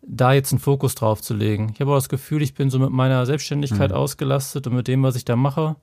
da 0.02 0.34
jetzt 0.34 0.52
einen 0.52 0.60
Fokus 0.60 0.96
drauf 0.96 1.22
zu 1.22 1.34
legen. 1.34 1.72
Ich 1.74 1.82
habe 1.82 1.92
auch 1.92 1.98
das 1.98 2.10
Gefühl, 2.10 2.42
ich 2.42 2.54
bin 2.54 2.70
so 2.70 2.80
mit 2.80 2.92
meiner 2.92 3.26
Selbstständigkeit 3.26 3.92
mhm. 3.92 3.98
ausgelastet 3.98 4.68
und 4.68 4.76
mit 4.76 4.88
dem, 4.88 5.04
was 5.04 5.16
ich 5.16 5.26
da 5.26 5.36
mache. 5.36 5.76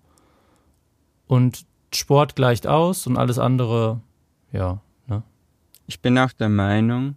Und 1.27 1.67
Sport 1.95 2.37
gleicht 2.37 2.67
aus 2.67 3.07
und 3.07 3.17
alles 3.17 3.39
andere, 3.39 4.01
ja. 4.53 4.81
Ne? 5.07 5.23
Ich 5.87 6.01
bin 6.01 6.19
auch 6.19 6.33
der 6.33 6.49
Meinung, 6.49 7.17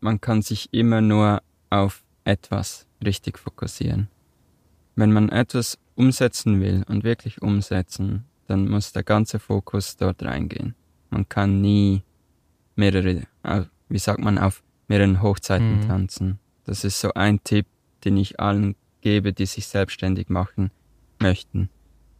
man 0.00 0.20
kann 0.20 0.42
sich 0.42 0.72
immer 0.72 1.00
nur 1.00 1.42
auf 1.70 2.04
etwas 2.24 2.86
richtig 3.04 3.38
fokussieren. 3.38 4.08
Wenn 4.96 5.12
man 5.12 5.28
etwas 5.28 5.78
umsetzen 5.94 6.60
will 6.60 6.84
und 6.88 7.04
wirklich 7.04 7.42
umsetzen, 7.42 8.24
dann 8.46 8.68
muss 8.68 8.92
der 8.92 9.02
ganze 9.02 9.38
Fokus 9.38 9.96
dort 9.96 10.22
reingehen. 10.22 10.74
Man 11.10 11.28
kann 11.28 11.60
nie 11.60 12.02
mehrere, 12.76 13.22
wie 13.88 13.98
sagt 13.98 14.20
man, 14.20 14.38
auf 14.38 14.62
mehreren 14.88 15.22
Hochzeiten 15.22 15.76
mhm. 15.76 15.86
tanzen. 15.86 16.38
Das 16.64 16.84
ist 16.84 17.00
so 17.00 17.14
ein 17.14 17.42
Tipp, 17.44 17.66
den 18.04 18.16
ich 18.16 18.40
allen 18.40 18.74
gebe, 19.00 19.32
die 19.32 19.46
sich 19.46 19.66
selbstständig 19.66 20.28
machen 20.28 20.70
möchten. 21.18 21.70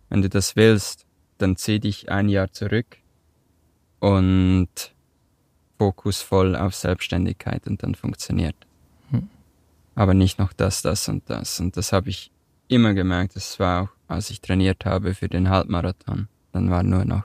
Wenn 0.08 0.22
du 0.22 0.28
das 0.28 0.56
willst, 0.56 1.06
dann 1.38 1.56
zieh 1.56 1.80
dich 1.80 2.10
ein 2.10 2.28
Jahr 2.28 2.52
zurück 2.52 2.98
und 4.00 4.68
Fokus 5.78 6.20
voll 6.20 6.56
auf 6.56 6.74
Selbstständigkeit 6.74 7.66
und 7.66 7.82
dann 7.82 7.94
funktioniert. 7.94 8.56
Mhm. 9.10 9.28
Aber 9.94 10.14
nicht 10.14 10.38
noch 10.38 10.52
das, 10.52 10.82
das 10.82 11.08
und 11.08 11.28
das. 11.30 11.60
Und 11.60 11.76
das 11.76 11.92
habe 11.92 12.10
ich 12.10 12.32
immer 12.66 12.94
gemerkt. 12.94 13.36
Das 13.36 13.58
war 13.60 13.82
auch, 13.82 13.88
als 14.08 14.30
ich 14.30 14.40
trainiert 14.40 14.84
habe 14.84 15.14
für 15.14 15.28
den 15.28 15.48
Halbmarathon. 15.48 16.28
Dann 16.52 16.70
war 16.70 16.82
nur 16.82 17.04
noch 17.04 17.24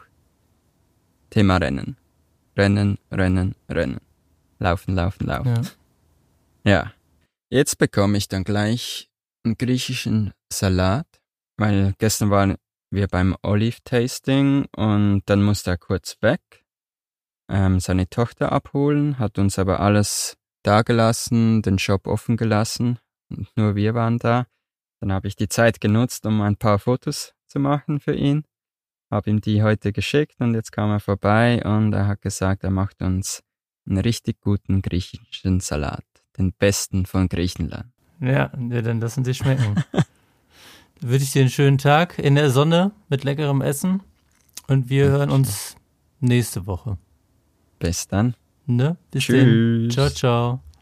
Thema 1.30 1.58
Rennen. 1.58 1.98
Rennen, 2.56 3.00
Rennen, 3.12 3.56
Rennen. 3.70 4.00
Laufen, 4.64 4.96
laufen, 4.96 5.28
laufen. 5.28 5.70
Ja. 6.64 6.72
ja. 6.72 6.94
Jetzt 7.50 7.78
bekomme 7.80 8.18
ich 8.18 8.30
dann 8.30 8.46
gleich 8.46 9.10
einen 9.44 9.58
griechischen 9.58 10.32
Salat, 10.50 11.06
weil 11.58 11.94
gestern 11.98 12.30
waren 12.30 12.56
wir 12.90 13.10
beim 13.10 13.36
Olive-Tasting 13.42 14.68
und 14.74 15.24
dann 15.26 15.44
musste 15.44 15.72
er 15.72 15.78
kurz 15.78 16.16
weg, 16.22 16.40
ähm, 17.50 17.82
seine 17.82 18.10
Tochter 18.10 18.54
abholen, 18.54 19.20
hat 19.20 19.38
uns 19.38 19.60
aber 19.60 19.82
alles 19.82 20.38
dagelassen, 20.64 21.62
den 21.62 21.78
Shop 21.78 22.08
offen 22.08 22.38
gelassen 22.38 23.00
und 23.30 23.50
nur 23.58 23.76
wir 23.76 23.94
waren 23.96 24.18
da. 24.18 24.48
Dann 25.02 25.12
habe 25.12 25.28
ich 25.28 25.36
die 25.36 25.50
Zeit 25.50 25.82
genutzt, 25.82 26.26
um 26.26 26.42
ein 26.42 26.56
paar 26.56 26.80
Fotos 26.80 27.34
zu 27.48 27.60
machen 27.60 28.00
für 28.00 28.16
ihn, 28.16 28.46
habe 29.12 29.30
ihm 29.30 29.42
die 29.42 29.62
heute 29.62 29.92
geschickt 29.92 30.40
und 30.40 30.54
jetzt 30.54 30.72
kam 30.72 30.90
er 30.90 31.02
vorbei 31.02 31.62
und 31.66 31.92
er 31.92 32.08
hat 32.08 32.22
gesagt, 32.22 32.64
er 32.64 32.72
macht 32.72 33.02
uns 33.02 33.44
einen 33.88 33.98
richtig 34.00 34.42
guten 34.42 34.82
griechischen 34.82 35.60
Salat. 35.60 36.06
Den 36.38 36.54
besten 36.54 37.06
von 37.06 37.28
Griechenland. 37.30 37.92
Ja, 38.20 38.48
dann 38.48 39.00
lassen 39.00 39.24
Sie 39.26 39.34
schmecken. 39.34 39.76
dann 39.92 40.04
wünsche 41.10 41.26
ich 41.26 41.32
dir 41.32 41.42
einen 41.42 41.50
schönen 41.50 41.78
Tag 41.78 42.18
in 42.20 42.36
der 42.36 42.50
Sonne 42.50 42.92
mit 43.10 43.24
leckerem 43.24 43.62
Essen. 43.62 44.02
Und 44.68 44.90
wir 44.90 45.08
hören 45.10 45.30
uns 45.30 45.76
nächste 46.20 46.66
Woche. 46.66 46.98
Bis 47.80 48.08
dann. 48.08 48.36
Ne? 48.66 48.98
Bis 49.12 49.26
Tschüss. 49.26 49.44
Dann. 49.44 49.90
Ciao, 49.92 50.10
ciao. 50.10 50.73